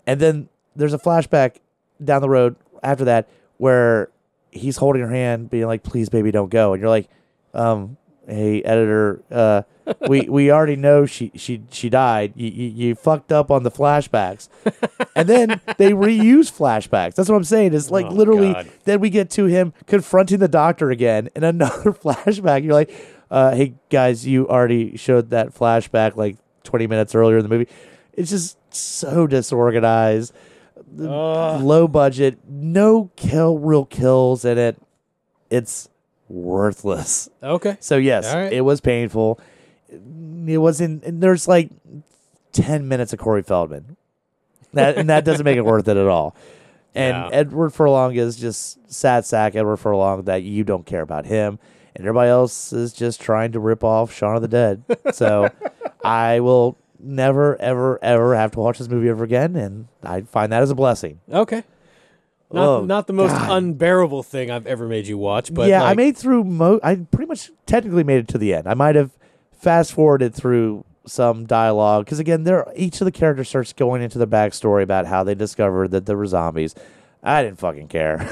And 0.05 0.19
then 0.19 0.49
there's 0.75 0.93
a 0.93 0.99
flashback 0.99 1.55
down 2.03 2.21
the 2.21 2.29
road 2.29 2.55
after 2.83 3.03
that 3.05 3.27
where 3.57 4.09
he's 4.51 4.77
holding 4.77 5.01
her 5.01 5.09
hand, 5.09 5.49
being 5.49 5.65
like, 5.65 5.83
"Please, 5.83 6.09
baby, 6.09 6.31
don't 6.31 6.49
go." 6.49 6.73
And 6.73 6.81
you're 6.81 6.89
like, 6.89 7.09
um, 7.53 7.97
"Hey, 8.27 8.61
editor, 8.63 9.21
uh, 9.31 9.63
we 10.07 10.21
we 10.29 10.51
already 10.51 10.75
know 10.75 11.05
she 11.05 11.31
she 11.35 11.63
she 11.71 11.89
died. 11.89 12.33
You, 12.35 12.49
you 12.49 12.67
you 12.69 12.95
fucked 12.95 13.31
up 13.31 13.51
on 13.51 13.63
the 13.63 13.71
flashbacks." 13.71 14.49
and 15.15 15.27
then 15.27 15.61
they 15.77 15.91
reuse 15.91 16.51
flashbacks. 16.51 17.15
That's 17.15 17.29
what 17.29 17.35
I'm 17.35 17.43
saying. 17.43 17.73
It's 17.73 17.91
like 17.91 18.05
Oh, 18.07 18.09
literally. 18.09 18.53
God. 18.53 18.69
Then 18.85 18.99
we 18.99 19.09
get 19.09 19.29
to 19.31 19.45
him 19.45 19.73
confronting 19.85 20.39
the 20.39 20.47
doctor 20.47 20.91
again 20.91 21.29
in 21.35 21.43
another 21.43 21.91
flashback. 21.93 22.63
You're 22.63 22.73
like, 22.73 22.93
uh, 23.31 23.55
"Hey 23.55 23.75
guys, 23.89 24.25
you 24.25 24.47
already 24.47 24.97
showed 24.97 25.29
that 25.31 25.53
flashback 25.53 26.15
like 26.15 26.37
20 26.63 26.87
minutes 26.87 27.15
earlier 27.15 27.37
in 27.37 27.43
the 27.43 27.49
movie." 27.49 27.67
It's 28.13 28.31
just 28.31 28.57
so 28.73 29.27
disorganized 29.27 30.33
Ugh. 30.99 31.61
low 31.61 31.87
budget, 31.87 32.39
no 32.47 33.11
kill 33.15 33.59
real 33.59 33.85
kills 33.85 34.43
in 34.45 34.57
it. 34.57 34.77
It's 35.49 35.89
worthless. 36.29 37.29
Okay. 37.41 37.77
So 37.79 37.97
yes, 37.97 38.33
right. 38.33 38.51
it 38.51 38.61
was 38.61 38.81
painful. 38.81 39.39
It 39.89 40.57
wasn't. 40.57 41.03
and 41.03 41.21
there's 41.21 41.47
like 41.47 41.69
ten 42.51 42.87
minutes 42.87 43.13
of 43.13 43.19
Corey 43.19 43.43
Feldman. 43.43 43.95
That 44.73 44.97
and 44.97 45.09
that 45.09 45.23
doesn't 45.25 45.43
make 45.45 45.57
it 45.57 45.65
worth 45.65 45.87
it 45.87 45.97
at 45.97 46.07
all. 46.07 46.35
And 46.95 47.15
Yeah. 47.15 47.29
Edward 47.31 47.71
Furlong 47.71 48.15
is 48.15 48.37
just 48.37 48.79
sad 48.91 49.23
sack 49.23 49.55
Edward 49.55 49.77
Furlong 49.77 50.23
that 50.23 50.41
you 50.41 50.63
don't 50.63 50.83
care 50.83 51.01
about 51.03 51.27
him. 51.27 51.59
And 51.95 52.05
everybody 52.07 52.29
else 52.31 52.73
is 52.73 52.91
just 52.91 53.21
trying 53.21 53.51
to 53.51 53.59
rip 53.59 53.83
off 53.83 54.11
Shaun 54.11 54.35
of 54.35 54.41
the 54.41 54.47
Dead. 54.47 54.83
So 55.13 55.49
I 56.03 56.39
will 56.39 56.75
never, 56.99 57.55
ever, 57.61 57.99
ever 58.03 58.35
have 58.35 58.49
to 58.51 58.59
watch 58.59 58.79
this 58.79 58.87
movie 58.87 59.09
ever 59.09 59.23
again, 59.23 59.55
and 59.55 59.87
I 60.01 60.21
find 60.21 60.51
that 60.51 60.63
as 60.63 60.71
a 60.71 60.75
blessing. 60.75 61.19
Okay. 61.31 61.63
Not, 62.51 62.65
Oh, 62.67 62.85
not 62.85 63.05
the 63.05 63.13
most 63.13 63.31
God. 63.33 63.51
unbearable 63.57 64.23
thing 64.23 64.49
I've 64.49 64.65
ever 64.65 64.87
made 64.87 65.05
you 65.05 65.19
watch, 65.19 65.53
but 65.53 65.69
yeah, 65.69 65.83
I 65.83 65.93
made 65.93 66.17
through 66.17 66.45
mo. 66.45 66.79
I 66.81 66.95
pretty 66.95 67.27
much 67.27 67.51
technically 67.67 68.05
made 68.05 68.19
it 68.19 68.27
to 68.29 68.39
the 68.39 68.55
end. 68.55 68.67
I 68.67 68.73
might 68.73 68.95
have 68.95 69.11
fast 69.57 69.93
forwarded 69.93 70.33
through 70.33 70.85
some 71.05 71.45
dialogue 71.45 72.05
because 72.05 72.19
again, 72.19 72.43
there 72.43 72.65
each 72.75 73.01
of 73.01 73.05
the 73.05 73.11
characters 73.11 73.49
starts 73.49 73.73
going 73.73 74.01
into 74.01 74.17
the 74.17 74.27
backstory 74.27 74.83
about 74.83 75.05
how 75.05 75.23
they 75.23 75.35
discovered 75.35 75.91
that 75.91 76.05
there 76.05 76.17
were 76.17 76.25
zombies. 76.25 76.75
I 77.23 77.43
didn't 77.43 77.59
fucking 77.59 77.87
care. 77.87 78.29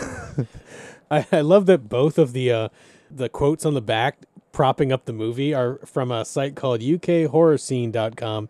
I, 1.12 1.26
I 1.32 1.42
love 1.42 1.66
that 1.68 1.90
both 1.90 2.18
of 2.18 2.34
the 2.34 2.52
uh, 2.52 2.70
the 3.10 3.30
quotes 3.30 3.66
on 3.66 3.74
the 3.74 3.82
back 3.82 4.20
propping 4.52 4.92
up 4.92 5.06
the 5.06 5.14
movie 5.14 5.54
are 5.54 5.80
from 5.86 6.12
a 6.12 6.24
site 6.24 6.56
called 6.56 6.82
ukhorrorscene.com. 6.82 8.50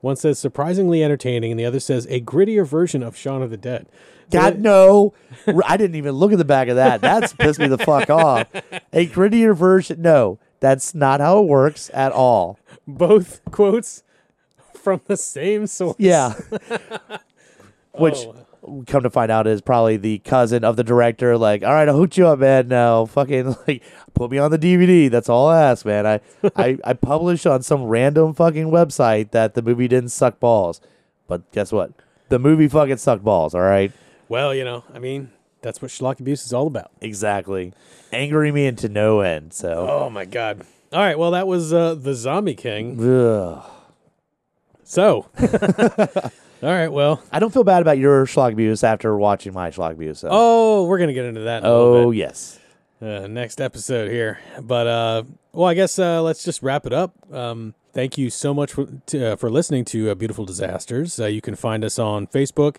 One 0.00 0.16
says 0.16 0.38
surprisingly 0.38 1.02
entertaining, 1.02 1.52
and 1.52 1.60
the 1.60 1.64
other 1.64 1.80
says 1.80 2.06
a 2.10 2.20
grittier 2.20 2.66
version 2.66 3.02
of 3.02 3.16
Shaun 3.16 3.40
of 3.42 3.50
the 3.50 3.56
Dead. 3.56 3.86
God 4.30 4.58
no, 4.58 5.12
I 5.66 5.76
didn't 5.76 5.96
even 5.96 6.12
look 6.12 6.32
at 6.32 6.38
the 6.38 6.44
back 6.44 6.68
of 6.68 6.76
that. 6.76 7.00
That's 7.00 7.32
pissed 7.34 7.60
me 7.60 7.68
the 7.68 7.78
fuck 7.78 8.10
off. 8.10 8.46
A 8.92 9.06
grittier 9.06 9.54
version? 9.54 10.02
No, 10.02 10.38
that's 10.62 10.94
not 10.94 11.20
how 11.20 11.40
it 11.40 11.46
works 11.46 11.90
at 11.92 12.12
all. 12.12 12.58
both 12.86 13.44
quotes 13.50 14.02
from 14.74 15.00
the 15.06 15.16
same 15.16 15.66
source. 15.66 15.96
Yeah. 15.98 16.34
Which 17.94 18.26
Oh. 18.64 18.84
come 18.86 19.02
to 19.02 19.10
find 19.10 19.30
out 19.30 19.48
is 19.48 19.60
probably 19.60 19.96
the 19.96 20.18
cousin 20.20 20.62
of 20.62 20.76
the 20.76 20.84
director. 20.84 21.36
Like, 21.36 21.64
all 21.64 21.72
right, 21.72 21.88
I'll 21.88 21.96
hook 21.96 22.16
you 22.16 22.28
up, 22.28 22.38
man. 22.38 22.68
Now, 22.68 23.06
fucking 23.06 23.56
like, 23.66 23.82
put 24.14 24.30
me 24.30 24.38
on 24.38 24.52
the 24.52 24.58
DVD. 24.58 25.10
That's 25.10 25.28
all 25.28 25.48
I 25.48 25.60
ask, 25.62 25.84
man. 25.84 26.06
I, 26.06 26.20
I, 26.54 26.78
I 26.84 26.92
published 26.92 27.44
on 27.44 27.62
some 27.62 27.82
random 27.82 28.32
fucking 28.34 28.66
website 28.68 29.32
that 29.32 29.54
the 29.54 29.62
movie 29.62 29.88
didn't 29.88 30.10
suck 30.10 30.38
balls, 30.38 30.80
but 31.26 31.50
guess 31.50 31.72
what? 31.72 31.90
The 32.28 32.38
movie 32.38 32.68
fucking 32.68 32.98
sucked 32.98 33.24
balls. 33.24 33.52
All 33.54 33.62
right, 33.62 33.90
Well, 34.28 34.54
you 34.54 34.62
know, 34.64 34.84
I 34.94 35.00
mean, 35.00 35.30
that's 35.62 35.80
what 35.80 35.90
schlock 35.90 36.20
abuse 36.20 36.44
is 36.44 36.52
all 36.52 36.66
about. 36.66 36.90
exactly. 37.00 37.72
Angering 38.12 38.52
me 38.52 38.66
into 38.66 38.88
no 38.88 39.20
end. 39.20 39.52
So, 39.54 39.86
Oh 39.88 40.10
my 40.10 40.24
god. 40.24 40.66
All 40.92 41.00
right, 41.00 41.18
well 41.18 41.30
that 41.30 41.46
was 41.46 41.72
uh, 41.72 41.94
the 41.94 42.14
Zombie 42.14 42.54
King. 42.54 42.98
Ugh. 43.00 43.64
So, 44.84 45.26
all 45.38 46.68
right, 46.68 46.88
well, 46.88 47.22
I 47.32 47.38
don't 47.38 47.52
feel 47.52 47.64
bad 47.64 47.80
about 47.80 47.96
your 47.96 48.26
schlock 48.26 48.52
abuse 48.52 48.84
after 48.84 49.16
watching 49.16 49.54
my 49.54 49.70
schlock 49.70 49.92
abuse. 49.92 50.18
So. 50.18 50.28
oh, 50.30 50.84
we're 50.84 50.98
gonna 50.98 51.14
get 51.14 51.24
into 51.24 51.40
that. 51.42 51.62
In 51.62 51.64
a 51.64 51.72
little 51.72 52.08
oh 52.08 52.10
yes. 52.10 52.58
uh, 53.00 53.26
next 53.26 53.60
episode 53.60 54.10
here. 54.10 54.38
But 54.60 54.86
uh, 54.86 55.22
well, 55.52 55.68
I 55.68 55.72
guess 55.74 55.98
uh, 55.98 56.20
let's 56.22 56.44
just 56.44 56.62
wrap 56.62 56.84
it 56.84 56.92
up. 56.92 57.14
Um, 57.32 57.74
thank 57.92 58.18
you 58.18 58.30
so 58.30 58.52
much 58.54 58.72
for 58.72 58.86
to, 59.06 59.32
uh, 59.32 59.36
for 59.36 59.50
listening 59.50 59.84
to 59.86 60.10
uh, 60.10 60.14
Beautiful 60.14 60.44
Disasters. 60.44 61.18
Uh, 61.20 61.26
you 61.26 61.40
can 61.40 61.54
find 61.56 61.84
us 61.84 61.98
on 61.98 62.26
Facebook, 62.26 62.76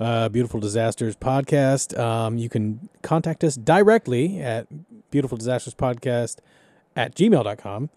uh, 0.00 0.28
Beautiful 0.28 0.60
Disasters 0.60 1.16
Podcast. 1.16 1.98
Um, 1.98 2.38
you 2.38 2.48
can 2.48 2.88
contact 3.02 3.42
us 3.44 3.56
directly 3.56 4.40
at 4.40 4.66
Beautiful 5.10 5.36
Disasters 5.38 5.74
Podcast 5.74 6.38
at 6.96 7.14
gmail.com. 7.14 7.90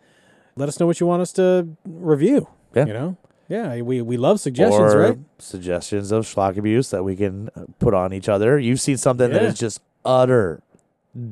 Let 0.55 0.69
us 0.69 0.79
know 0.79 0.85
what 0.87 0.99
you 0.99 1.07
want 1.07 1.21
us 1.21 1.31
to 1.33 1.67
review. 1.85 2.47
Yeah. 2.75 2.85
You 2.85 2.93
know? 2.93 3.17
Yeah, 3.47 3.81
we, 3.81 4.01
we 4.01 4.15
love 4.15 4.39
suggestions, 4.39 4.93
or 4.93 4.99
right? 4.99 5.19
suggestions 5.37 6.13
of 6.13 6.23
schlock 6.25 6.55
abuse 6.57 6.89
that 6.91 7.03
we 7.03 7.17
can 7.17 7.49
uh, 7.53 7.65
put 7.79 7.93
on 7.93 8.13
each 8.13 8.29
other. 8.29 8.57
You've 8.57 8.79
seen 8.79 8.95
something 8.95 9.29
that 9.29 9.41
Yeah. 9.41 9.47
is 9.49 9.59
just 9.59 9.81
utter 10.05 10.61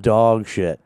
dog 0.02 0.46
shit. 0.46 0.82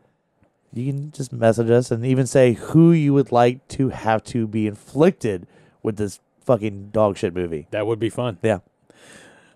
You 0.74 0.92
can 0.92 1.12
just 1.12 1.32
message 1.32 1.70
us 1.70 1.92
and 1.92 2.06
even 2.06 2.26
say 2.26 2.54
who 2.54 2.92
you 2.92 3.14
would 3.14 3.32
like 3.32 3.68
to 3.70 3.90
have 3.90 4.24
to 4.26 4.48
be 4.48 4.66
inflicted 4.66 5.46
with 5.84 5.98
this 5.98 6.20
fucking 6.42 6.90
dog 6.92 7.18
shit 7.18 7.36
movie. 7.36 7.68
That 7.72 7.86
would 7.86 8.00
be 8.00 8.10
fun. 8.10 8.40
Yeah. 8.42 8.60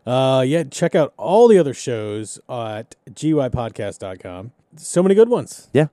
Uh, 0.05 0.41
yeah, 0.41 0.63
check 0.63 0.95
out 0.95 1.13
all 1.17 1.47
the 1.47 1.57
other 1.57 1.73
shows 1.73 2.39
at 2.47 2.95
GUIPodcast.com. 3.09 4.51
So 4.77 5.03
many 5.03 5.15
good 5.15 5.29
ones. 5.29 5.67
Yeah. 5.73 5.87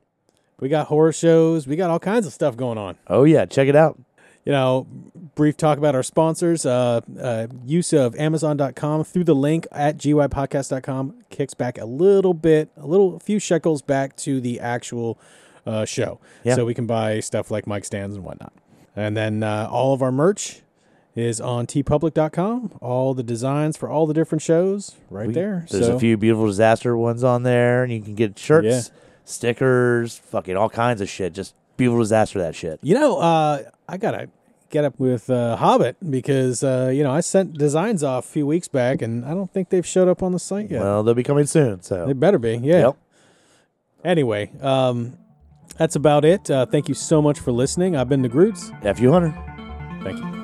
We 0.60 0.68
got 0.68 0.86
horror 0.86 1.12
shows. 1.12 1.66
We 1.66 1.76
got 1.76 1.90
all 1.90 1.98
kinds 1.98 2.26
of 2.26 2.32
stuff 2.32 2.56
going 2.56 2.78
on. 2.78 2.96
Oh 3.08 3.24
yeah, 3.24 3.44
check 3.44 3.66
it 3.66 3.74
out. 3.74 3.98
You 4.44 4.52
know, 4.52 4.86
brief 5.34 5.56
talk 5.56 5.78
about 5.78 5.94
our 5.94 6.02
sponsors. 6.02 6.66
Uh, 6.66 7.00
uh, 7.18 7.46
use 7.64 7.92
of 7.92 8.14
Amazon.com 8.16 9.04
through 9.04 9.24
the 9.24 9.34
link 9.34 9.66
at 9.72 9.96
GUIPodcast.com 9.96 11.24
kicks 11.30 11.54
back 11.54 11.78
a 11.78 11.86
little 11.86 12.34
bit, 12.34 12.70
a 12.76 12.86
little, 12.86 13.16
a 13.16 13.20
few 13.20 13.38
shekels 13.38 13.82
back 13.82 14.16
to 14.16 14.40
the 14.40 14.60
actual 14.60 15.18
uh, 15.66 15.84
show. 15.84 16.20
Yeah. 16.44 16.56
So 16.56 16.64
we 16.64 16.74
can 16.74 16.86
buy 16.86 17.20
stuff 17.20 17.50
like 17.50 17.66
mic 17.66 17.84
stands 17.84 18.14
and 18.14 18.24
whatnot. 18.24 18.52
And 18.94 19.16
then 19.16 19.42
uh, 19.42 19.68
all 19.70 19.92
of 19.94 20.02
our 20.02 20.12
merch 20.12 20.60
is 21.16 21.40
on 21.40 21.66
teepublic.com. 21.66 22.78
All 22.80 23.14
the 23.14 23.22
designs 23.22 23.76
for 23.76 23.88
all 23.88 24.06
the 24.06 24.14
different 24.14 24.42
shows 24.42 24.96
right 25.10 25.32
there. 25.32 25.66
There's 25.70 25.86
so, 25.86 25.96
a 25.96 26.00
few 26.00 26.16
beautiful 26.16 26.46
disaster 26.46 26.96
ones 26.96 27.24
on 27.24 27.44
there, 27.44 27.82
and 27.82 27.92
you 27.92 28.00
can 28.00 28.14
get 28.14 28.38
shirts, 28.38 28.66
Yeah. 28.66 28.80
stickers, 29.24 30.18
fucking 30.18 30.56
all 30.56 30.68
kinds 30.68 31.00
of 31.00 31.08
shit. 31.08 31.32
Just 31.32 31.54
beautiful 31.76 32.00
disaster 32.00 32.38
that 32.40 32.54
shit. 32.54 32.78
You 32.82 32.94
know, 32.94 33.18
uh, 33.18 33.62
I 33.88 33.96
gotta 33.96 34.28
get 34.70 34.84
up 34.84 34.98
with 34.98 35.30
uh, 35.30 35.56
Hobbit 35.56 35.96
because 36.10 36.64
uh, 36.64 36.90
you 36.92 37.02
know 37.02 37.12
I 37.12 37.20
sent 37.20 37.56
designs 37.56 38.02
off 38.02 38.26
a 38.26 38.28
few 38.28 38.46
weeks 38.46 38.68
back, 38.68 39.02
and 39.02 39.24
I 39.24 39.30
don't 39.30 39.52
think 39.52 39.70
they've 39.70 39.86
showed 39.86 40.08
up 40.08 40.22
on 40.22 40.32
the 40.32 40.38
site 40.38 40.70
yet. 40.70 40.80
Well, 40.80 41.02
they'll 41.02 41.14
be 41.14 41.22
coming 41.22 41.46
soon. 41.46 41.82
So 41.82 42.06
they 42.06 42.12
better 42.12 42.38
be, 42.38 42.56
yeah. 42.56 42.80
Yep. 42.86 42.96
Anyway, 44.04 44.50
um, 44.60 45.16
that's 45.78 45.96
about 45.96 46.24
it. 46.24 46.50
Uh, 46.50 46.66
thank 46.66 46.88
you 46.88 46.94
so 46.94 47.22
much 47.22 47.38
for 47.38 47.52
listening. 47.52 47.96
I've 47.96 48.08
been 48.08 48.22
the 48.22 48.28
Groots. 48.28 48.70
F 48.82 49.00
you, 49.00 49.12
Hunter. 49.12 49.34
Thank 50.02 50.18
you. 50.18 50.43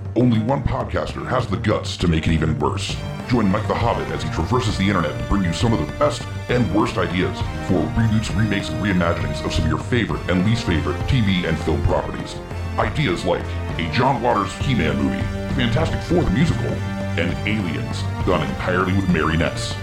only 0.15 0.39
one 0.39 0.63
podcaster 0.63 1.25
has 1.27 1.47
the 1.47 1.57
guts 1.57 1.95
to 1.97 2.07
make 2.07 2.27
it 2.27 2.33
even 2.33 2.57
worse. 2.59 2.95
Join 3.29 3.49
Mike 3.49 3.67
the 3.67 3.73
Hobbit 3.73 4.09
as 4.09 4.23
he 4.23 4.29
traverses 4.31 4.77
the 4.77 4.87
internet 4.87 5.17
to 5.17 5.27
bring 5.27 5.43
you 5.43 5.53
some 5.53 5.73
of 5.73 5.79
the 5.79 5.93
best 5.97 6.23
and 6.49 6.73
worst 6.75 6.97
ideas 6.97 7.37
for 7.67 7.79
reboots, 7.95 8.35
remakes, 8.37 8.69
and 8.69 8.83
reimaginings 8.83 9.43
of 9.45 9.53
some 9.53 9.63
of 9.63 9.69
your 9.69 9.79
favorite 9.79 10.21
and 10.29 10.45
least 10.45 10.65
favorite 10.65 10.97
TV 11.07 11.47
and 11.47 11.57
film 11.59 11.81
properties. 11.83 12.35
Ideas 12.77 13.23
like 13.25 13.45
a 13.77 13.89
John 13.93 14.21
Waters 14.21 14.53
He-Man 14.65 14.97
movie, 14.97 15.21
Fantastic 15.55 16.01
Four 16.03 16.23
the 16.23 16.31
musical, 16.31 16.71
and 17.17 17.31
Aliens, 17.47 18.01
done 18.25 18.47
entirely 18.47 18.93
with 18.93 19.09
marionettes. 19.09 19.73